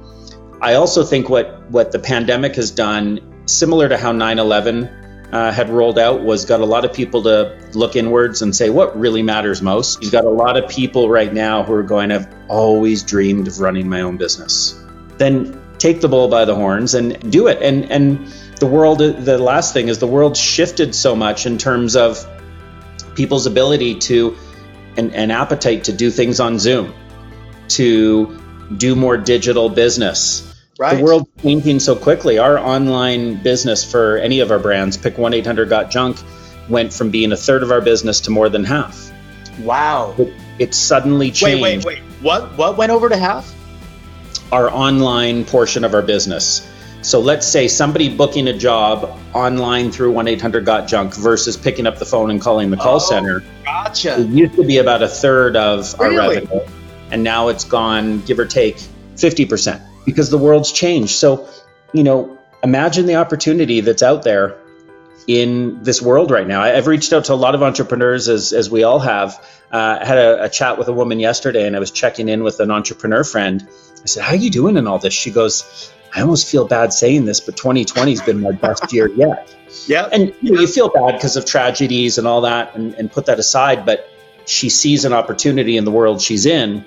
I 0.62 0.76
also 0.76 1.04
think 1.04 1.30
what, 1.30 1.70
what 1.70 1.92
the 1.92 2.00
pandemic 2.00 2.56
has 2.56 2.72
done, 2.72 3.44
similar 3.46 3.90
to 3.90 3.98
how 3.98 4.12
9 4.12 4.40
11 4.40 4.84
uh, 5.32 5.52
had 5.52 5.70
rolled 5.70 5.98
out, 5.98 6.22
was 6.22 6.46
got 6.46 6.60
a 6.60 6.66
lot 6.66 6.86
of 6.86 6.94
people 6.94 7.24
to 7.24 7.58
look 7.74 7.96
inwards 7.96 8.42
and 8.42 8.56
say, 8.56 8.70
what 8.70 8.98
really 9.00 9.24
matters 9.24 9.62
most? 9.62 10.02
You've 10.02 10.12
got 10.12 10.26
a 10.26 10.30
lot 10.30 10.58
of 10.58 10.70
people 10.70 11.10
right 11.10 11.34
now 11.34 11.64
who 11.64 11.74
are 11.74 11.84
going, 11.84 12.12
I've 12.12 12.28
always 12.48 13.04
dreamed 13.04 13.48
of 13.48 13.60
running 13.60 13.90
my 13.90 14.02
own 14.02 14.18
business. 14.18 14.82
Then 15.18 15.60
take 15.78 16.02
the 16.02 16.10
bull 16.10 16.28
by 16.28 16.46
the 16.46 16.56
horns 16.56 16.94
and 16.94 17.32
do 17.32 17.48
it. 17.48 17.62
And, 17.62 17.90
and 17.92 18.34
the 18.60 18.68
world, 18.68 19.00
the 19.00 19.38
last 19.38 19.74
thing 19.74 19.88
is 19.88 20.00
the 20.00 20.08
world 20.08 20.36
shifted 20.36 20.94
so 20.94 21.16
much 21.16 21.46
in 21.46 21.58
terms 21.58 21.96
of 21.96 22.26
people's 23.16 23.46
ability 23.46 23.96
to, 24.00 24.36
and, 24.98 25.14
and 25.14 25.32
appetite 25.32 25.86
to 25.86 25.94
do 25.94 26.12
things 26.12 26.40
on 26.40 26.60
Zoom, 26.60 26.94
to 27.70 28.40
do 28.78 28.96
more 28.96 29.18
digital 29.18 29.70
business. 29.70 30.46
Right. 30.78 30.98
The 30.98 31.04
world's 31.04 31.30
changing 31.42 31.80
so 31.80 31.96
quickly. 31.96 32.38
Our 32.38 32.58
online 32.58 33.42
business 33.44 33.90
for 33.90 34.18
any 34.18 34.40
of 34.40 34.52
our 34.52 34.60
brands, 34.60 34.98
pick 34.98 35.18
1 35.18 35.34
800 35.34 35.70
Got 35.70 35.92
Junk, 35.92 36.18
went 36.70 36.94
from 36.94 37.10
being 37.10 37.32
a 37.32 37.38
third 37.38 37.64
of 37.64 37.72
our 37.72 37.82
business 37.82 38.22
to 38.22 38.32
more 38.32 38.48
than 38.48 38.64
half. 38.64 39.12
Wow. 39.60 40.16
It, 40.18 40.34
it 40.58 40.74
suddenly 40.74 41.32
changed. 41.32 41.62
Wait, 41.62 41.86
wait, 41.86 42.02
wait. 42.02 42.04
What, 42.22 42.58
what 42.58 42.78
went 42.78 42.92
over 42.92 43.10
to 43.10 43.18
half? 43.18 43.54
Our 44.52 44.70
online 44.70 45.46
portion 45.46 45.84
of 45.84 45.94
our 45.94 46.02
business. 46.02 46.66
So 47.02 47.22
let's 47.22 47.48
say 47.48 47.68
somebody 47.70 48.14
booking 48.14 48.48
a 48.48 48.58
job 48.58 49.18
online 49.34 49.92
through 49.92 50.12
1 50.12 50.28
800 50.28 50.66
Got 50.66 50.88
Junk 50.88 51.16
versus 51.16 51.56
picking 51.56 51.88
up 51.88 51.98
the 51.98 52.06
phone 52.06 52.30
and 52.30 52.42
calling 52.42 52.72
the 52.72 52.78
call 52.78 52.96
Oh, 52.96 53.00
center. 53.00 53.44
Gotcha. 53.64 54.20
It 54.20 54.28
used 54.28 54.56
to 54.56 54.66
be 54.66 54.80
about 54.80 55.02
a 55.02 55.08
third 55.08 55.56
of 55.56 56.00
our 56.00 56.12
revenue, 56.14 56.60
and 57.12 57.24
now 57.24 57.48
it's 57.48 57.64
gone, 57.64 58.22
give 58.22 58.38
or 58.38 58.46
take, 58.46 58.78
50% 59.16 59.82
because 60.06 60.30
the 60.30 60.38
world's 60.38 60.72
changed. 60.72 61.12
So, 61.12 61.48
you 61.94 62.04
know, 62.04 62.38
imagine 62.64 63.06
the 63.06 63.16
opportunity 63.16 63.82
that's 63.82 64.04
out 64.04 64.24
there 64.24 64.58
in 65.28 65.84
this 65.84 66.02
world 66.02 66.32
right 66.32 66.48
now. 66.48 66.62
I've 66.62 66.88
reached 66.88 67.14
out 67.14 67.26
to 67.26 67.34
a 67.34 67.36
lot 67.36 67.56
of 67.56 67.62
entrepreneurs, 67.64 68.28
as, 68.28 68.52
as 68.52 68.70
we 68.70 68.84
all 68.84 69.00
have. 69.00 69.36
Uh, 69.72 70.00
I 70.02 70.06
had 70.06 70.18
a, 70.18 70.44
a 70.46 70.50
chat 70.50 70.78
with 70.78 70.88
a 70.88 70.94
woman 70.94 71.20
yesterday, 71.20 71.68
and 71.68 71.76
I 71.76 71.80
was 71.80 71.92
checking 71.92 72.28
in 72.28 72.44
with 72.44 72.60
an 72.60 72.72
entrepreneur 72.72 73.24
friend. 73.24 73.68
I 74.02 74.06
said, 74.06 74.24
How 74.24 74.32
are 74.32 74.38
you 74.38 74.50
doing 74.50 74.76
in 74.76 74.88
all 74.88 74.98
this? 75.00 75.14
She 75.14 75.30
goes, 75.32 75.94
I 76.14 76.22
almost 76.22 76.48
feel 76.48 76.66
bad 76.66 76.94
saying 76.94 77.26
this, 77.26 77.40
but 77.40 77.56
2020 77.56 78.12
has 78.12 78.22
been 78.22 78.42
my 78.42 78.52
best 78.52 78.92
year 78.92 79.08
yet. 79.10 79.56
Yeah. 79.88 80.10
and 80.12 80.34
you, 80.42 80.54
know, 80.54 80.62
you 80.62 80.68
feel 80.68 80.90
bad 80.90 81.14
because 81.14 81.36
of 81.36 81.46
tragedies 81.46 82.18
and 82.18 82.28
all 82.28 82.42
that 82.42 82.76
and, 82.76 82.96
and 82.96 83.12
put 83.12 83.28
that 83.28 83.38
aside 83.38 83.86
but 83.86 84.10
she 84.48 84.68
sees 84.68 85.06
an 85.06 85.14
opportunity 85.14 85.78
in 85.78 85.86
the 85.86 85.92
world 85.92 86.22
she's 86.22 86.48
in 86.48 86.84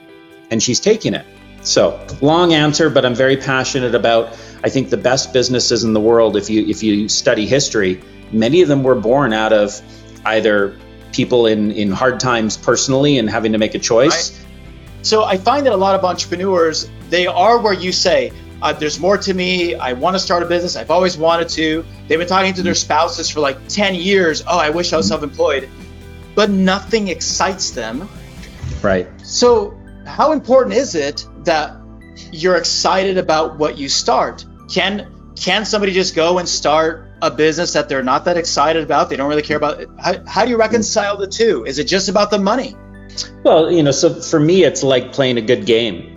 and 0.50 0.60
she's 0.60 0.80
taking 0.80 1.14
it. 1.14 1.24
So 1.62 2.04
long 2.20 2.54
answer 2.54 2.90
but 2.90 3.04
i'm 3.04 3.14
very 3.14 3.36
passionate 3.36 3.94
about 3.94 4.36
i 4.64 4.68
think 4.68 4.90
the 4.90 4.96
best 4.96 5.32
businesses 5.32 5.84
in 5.84 5.92
the 5.92 6.00
world 6.00 6.36
if 6.36 6.50
you 6.50 6.66
if 6.66 6.82
you 6.82 7.08
study 7.08 7.46
history 7.46 8.02
many 8.32 8.62
of 8.62 8.68
them 8.68 8.82
were 8.82 8.96
born 8.96 9.32
out 9.32 9.52
of 9.52 9.80
either 10.24 10.76
people 11.12 11.46
in 11.46 11.70
in 11.72 11.90
hard 11.90 12.18
times 12.18 12.56
personally 12.56 13.18
and 13.18 13.30
having 13.30 13.52
to 13.52 13.58
make 13.58 13.74
a 13.74 13.78
choice. 13.78 14.44
So 15.02 15.24
I 15.24 15.36
find 15.36 15.66
that 15.66 15.72
a 15.72 15.76
lot 15.76 15.94
of 15.94 16.04
entrepreneurs, 16.04 16.88
they 17.10 17.26
are 17.26 17.58
where 17.58 17.72
you 17.72 17.92
say, 17.92 18.32
uh, 18.62 18.72
there's 18.72 19.00
more 19.00 19.18
to 19.18 19.34
me. 19.34 19.74
I 19.74 19.92
want 19.92 20.14
to 20.14 20.20
start 20.20 20.42
a 20.42 20.46
business. 20.46 20.76
I've 20.76 20.90
always 20.90 21.18
wanted 21.18 21.48
to. 21.50 21.84
They've 22.06 22.18
been 22.18 22.28
talking 22.28 22.54
to 22.54 22.62
their 22.62 22.76
spouses 22.76 23.28
for 23.28 23.40
like 23.40 23.58
10 23.68 23.96
years. 23.96 24.42
Oh, 24.46 24.58
I 24.58 24.70
wish 24.70 24.92
I 24.92 24.96
was 24.96 25.08
self 25.08 25.22
employed. 25.22 25.68
But 26.36 26.48
nothing 26.48 27.08
excites 27.08 27.72
them. 27.72 28.08
right 28.80 29.08
So, 29.22 29.78
how 30.06 30.32
important 30.32 30.76
is 30.76 30.94
it 30.94 31.26
that 31.44 31.76
you're 32.30 32.56
excited 32.56 33.18
about 33.18 33.58
what 33.58 33.76
you 33.76 33.88
start? 33.88 34.44
Can 34.70 35.34
can 35.34 35.64
somebody 35.64 35.92
just 35.92 36.14
go 36.14 36.38
and 36.38 36.48
start 36.48 37.08
a 37.20 37.30
business 37.30 37.72
that 37.72 37.88
they're 37.88 38.04
not 38.04 38.24
that 38.26 38.36
excited 38.36 38.84
about? 38.84 39.10
They 39.10 39.16
don't 39.16 39.28
really 39.28 39.42
care 39.42 39.56
about. 39.56 39.84
How, 39.98 40.24
how 40.26 40.44
do 40.44 40.50
you 40.50 40.56
reconcile 40.56 41.16
the 41.16 41.26
two? 41.26 41.64
Is 41.64 41.80
it 41.80 41.84
just 41.84 42.08
about 42.08 42.30
the 42.30 42.38
money? 42.38 42.76
Well, 43.42 43.70
you 43.70 43.82
know, 43.82 43.90
so 43.90 44.20
for 44.20 44.38
me, 44.38 44.62
it's 44.62 44.82
like 44.82 45.12
playing 45.12 45.38
a 45.38 45.42
good 45.42 45.66
game. 45.66 46.11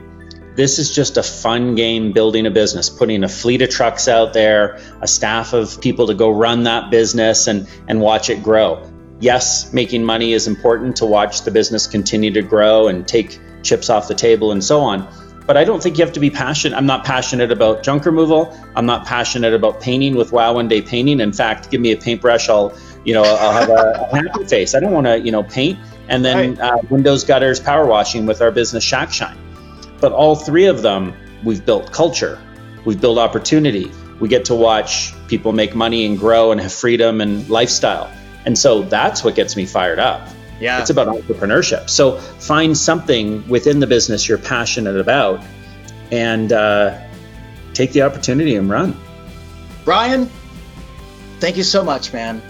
This 0.55 0.79
is 0.79 0.95
just 0.95 1.17
a 1.17 1.23
fun 1.23 1.75
game 1.75 2.13
building 2.13 2.45
a 2.45 2.51
business, 2.51 2.89
putting 2.89 3.23
a 3.23 3.29
fleet 3.29 3.61
of 3.61 3.69
trucks 3.69 4.07
out 4.07 4.33
there, 4.33 4.79
a 5.01 5.07
staff 5.07 5.51
of 5.51 5.81
people 5.81 6.07
to 6.07 6.13
go 6.13 6.29
run 6.29 6.63
that 6.63 6.89
business 6.89 7.47
and, 7.47 7.67
and 7.87 7.99
watch 7.99 8.29
it 8.29 8.41
grow. 8.41 8.89
Yes, 9.19 9.73
making 9.73 10.03
money 10.03 10.31
is 10.31 10.47
important 10.47 10.95
to 10.97 11.05
watch 11.05 11.41
the 11.41 11.51
business 11.51 11.87
continue 11.87 12.31
to 12.31 12.41
grow 12.41 12.87
and 12.87 13.05
take 13.05 13.37
chips 13.63 13.89
off 13.89 14.07
the 14.07 14.15
table 14.15 14.53
and 14.53 14.63
so 14.63 14.79
on. 14.79 15.07
But 15.45 15.57
I 15.57 15.63
don't 15.63 15.83
think 15.83 15.97
you 15.97 16.05
have 16.05 16.13
to 16.13 16.19
be 16.19 16.29
passionate. 16.29 16.75
I'm 16.75 16.85
not 16.85 17.05
passionate 17.05 17.51
about 17.51 17.83
junk 17.83 18.05
removal. 18.05 18.57
I'm 18.75 18.85
not 18.85 19.05
passionate 19.05 19.53
about 19.53 19.81
painting 19.81 20.15
with 20.15 20.31
Wow 20.31 20.53
One 20.53 20.67
Day 20.67 20.81
Painting. 20.81 21.19
In 21.19 21.33
fact, 21.33 21.69
give 21.69 21.81
me 21.81 21.91
a 21.91 21.97
paintbrush, 21.97 22.49
I'll, 22.49 22.73
you 23.03 23.13
know, 23.13 23.23
I'll 23.23 23.53
have 23.53 23.69
a, 23.69 24.07
a 24.11 24.15
happy 24.15 24.45
face. 24.45 24.73
I 24.73 24.79
don't 24.79 24.91
want 24.91 25.05
to, 25.05 25.19
you 25.19 25.31
know, 25.31 25.43
paint 25.43 25.77
and 26.07 26.23
then 26.23 26.59
uh, 26.59 26.77
windows, 26.89 27.23
gutters, 27.23 27.59
power 27.59 27.85
washing 27.85 28.25
with 28.25 28.41
our 28.41 28.51
business 28.51 28.83
Shack 28.83 29.11
Shine. 29.11 29.37
But 29.99 30.11
all 30.11 30.35
three 30.35 30.65
of 30.65 30.81
them, 30.81 31.13
we've 31.43 31.65
built 31.65 31.91
culture, 31.91 32.41
we've 32.85 32.99
built 32.99 33.17
opportunity. 33.17 33.91
We 34.19 34.29
get 34.29 34.45
to 34.45 34.55
watch 34.55 35.13
people 35.27 35.51
make 35.51 35.75
money 35.75 36.05
and 36.05 36.17
grow 36.17 36.51
and 36.51 36.61
have 36.61 36.71
freedom 36.71 37.19
and 37.19 37.49
lifestyle. 37.49 38.09
And 38.45 38.57
so 38.57 38.83
that's 38.83 39.23
what 39.23 39.35
gets 39.35 39.57
me 39.57 39.65
fired 39.65 39.99
up. 39.99 40.25
Yeah. 40.59 40.79
It's 40.79 40.89
about 40.89 41.07
entrepreneurship. 41.07 41.89
So 41.89 42.17
find 42.17 42.77
something 42.77 43.45
within 43.49 43.79
the 43.79 43.87
business 43.87 44.27
you're 44.29 44.37
passionate 44.37 44.97
about 44.97 45.43
and 46.11 46.53
uh, 46.53 46.97
take 47.73 47.91
the 47.91 48.03
opportunity 48.03 48.55
and 48.55 48.69
run. 48.69 48.97
Brian, 49.83 50.29
thank 51.39 51.57
you 51.57 51.63
so 51.63 51.83
much, 51.83 52.13
man. 52.13 52.41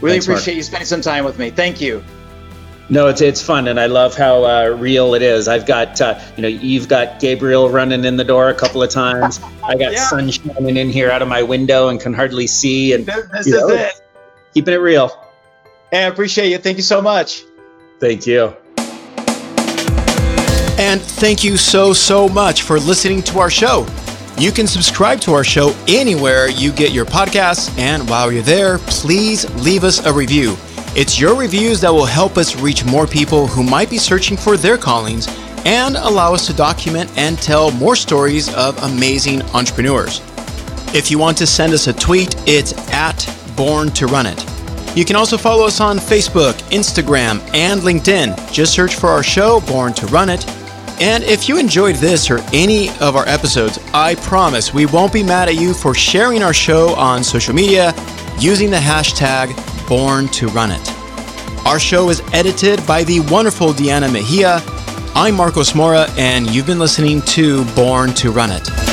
Really 0.00 0.14
Thanks, 0.14 0.28
Mark. 0.28 0.38
appreciate 0.38 0.56
you 0.56 0.62
spending 0.62 0.86
some 0.86 1.00
time 1.00 1.24
with 1.24 1.38
me. 1.38 1.50
Thank 1.50 1.80
you. 1.80 2.02
No, 2.88 3.08
it's 3.08 3.20
it's 3.20 3.42
fun, 3.42 3.66
and 3.66 3.80
I 3.80 3.86
love 3.86 4.16
how 4.16 4.44
uh, 4.44 4.68
real 4.78 5.14
it 5.14 5.22
is. 5.22 5.48
I've 5.48 5.66
got 5.66 6.00
uh, 6.00 6.20
you 6.36 6.42
know 6.42 6.48
you've 6.48 6.88
got 6.88 7.18
Gabriel 7.18 7.68
running 7.68 8.04
in 8.04 8.16
the 8.16 8.22
door 8.24 8.48
a 8.48 8.54
couple 8.54 8.80
of 8.82 8.90
times. 8.90 9.40
I 9.64 9.74
got 9.74 9.92
Yeah. 9.92 10.06
sun 10.08 10.30
shining 10.30 10.76
in 10.76 10.90
here 10.90 11.10
out 11.10 11.20
of 11.20 11.26
my 11.26 11.42
window 11.42 11.88
and 11.88 12.00
can 12.00 12.14
hardly 12.14 12.46
see, 12.46 12.92
and 12.92 13.04
This, 13.04 13.26
this 13.32 13.46
You 13.48 13.54
is 13.56 13.60
know. 13.62 13.68
it. 13.74 13.92
keeping 14.54 14.74
it 14.74 14.78
real. 14.78 15.08
Hey, 15.90 16.04
I 16.04 16.06
appreciate 16.08 16.50
you. 16.50 16.58
Thank 16.58 16.76
you 16.76 16.84
so 16.84 17.02
much. 17.02 17.42
Thank 17.98 18.24
you. 18.26 18.54
And 20.78 21.00
thank 21.00 21.42
you 21.42 21.56
so, 21.56 21.92
so 21.94 22.28
much 22.28 22.62
for 22.62 22.78
listening 22.78 23.22
to 23.24 23.38
our 23.38 23.50
show. 23.50 23.86
You 24.38 24.52
can 24.52 24.66
subscribe 24.66 25.20
to 25.22 25.32
our 25.32 25.42
show 25.44 25.74
anywhere 25.88 26.48
you 26.48 26.70
get 26.70 26.92
your 26.92 27.06
podcasts. 27.06 27.76
And 27.78 28.08
while 28.10 28.30
you're 28.30 28.42
there, 28.42 28.78
please 28.80 29.50
leave 29.62 29.84
us 29.84 30.04
a 30.04 30.12
review. 30.12 30.56
It's 30.96 31.20
your 31.20 31.36
reviews 31.36 31.82
that 31.82 31.92
will 31.92 32.06
help 32.06 32.38
us 32.38 32.56
reach 32.56 32.82
more 32.86 33.06
people 33.06 33.46
who 33.46 33.62
might 33.62 33.90
be 33.90 33.98
searching 33.98 34.34
for 34.34 34.56
their 34.56 34.78
callings 34.78 35.28
and 35.66 35.94
allow 35.94 36.32
us 36.32 36.46
to 36.46 36.54
document 36.54 37.12
and 37.18 37.36
tell 37.36 37.70
more 37.70 37.94
stories 37.96 38.48
of 38.54 38.82
amazing 38.82 39.42
entrepreneurs. 39.52 40.22
If 40.94 41.10
you 41.10 41.18
want 41.18 41.36
to 41.36 41.46
send 41.46 41.74
us 41.74 41.86
a 41.86 41.92
tweet, 41.92 42.34
it's 42.48 42.72
at 42.94 43.28
Born 43.58 43.90
to 43.90 44.06
Run 44.06 44.24
It. 44.24 44.42
You 44.96 45.04
can 45.04 45.16
also 45.16 45.36
follow 45.36 45.66
us 45.66 45.82
on 45.82 45.98
Facebook, 45.98 46.54
Instagram, 46.70 47.46
and 47.52 47.82
LinkedIn. 47.82 48.50
Just 48.50 48.72
search 48.72 48.94
for 48.94 49.10
our 49.10 49.22
show, 49.22 49.60
Born 49.66 49.92
to 49.92 50.06
Run 50.06 50.30
It. 50.30 50.48
And 50.98 51.22
if 51.24 51.46
you 51.46 51.58
enjoyed 51.58 51.96
this 51.96 52.30
or 52.30 52.38
any 52.54 52.88
of 53.00 53.16
our 53.16 53.28
episodes, 53.28 53.78
I 53.92 54.14
promise 54.14 54.72
we 54.72 54.86
won't 54.86 55.12
be 55.12 55.22
mad 55.22 55.50
at 55.50 55.56
you 55.56 55.74
for 55.74 55.92
sharing 55.92 56.42
our 56.42 56.54
show 56.54 56.94
on 56.94 57.22
social 57.22 57.52
media 57.52 57.92
using 58.38 58.70
the 58.70 58.78
hashtag 58.78 59.54
Born 59.88 60.26
to 60.28 60.48
Run 60.48 60.72
It. 60.72 60.92
Our 61.64 61.78
show 61.78 62.10
is 62.10 62.20
edited 62.32 62.84
by 62.86 63.04
the 63.04 63.20
wonderful 63.20 63.68
Deanna 63.68 64.12
Mejia. 64.12 64.60
I'm 65.14 65.36
Marcos 65.36 65.74
Mora, 65.74 66.06
and 66.16 66.50
you've 66.50 66.66
been 66.66 66.78
listening 66.80 67.22
to 67.22 67.64
Born 67.74 68.12
to 68.14 68.32
Run 68.32 68.50
It. 68.50 68.85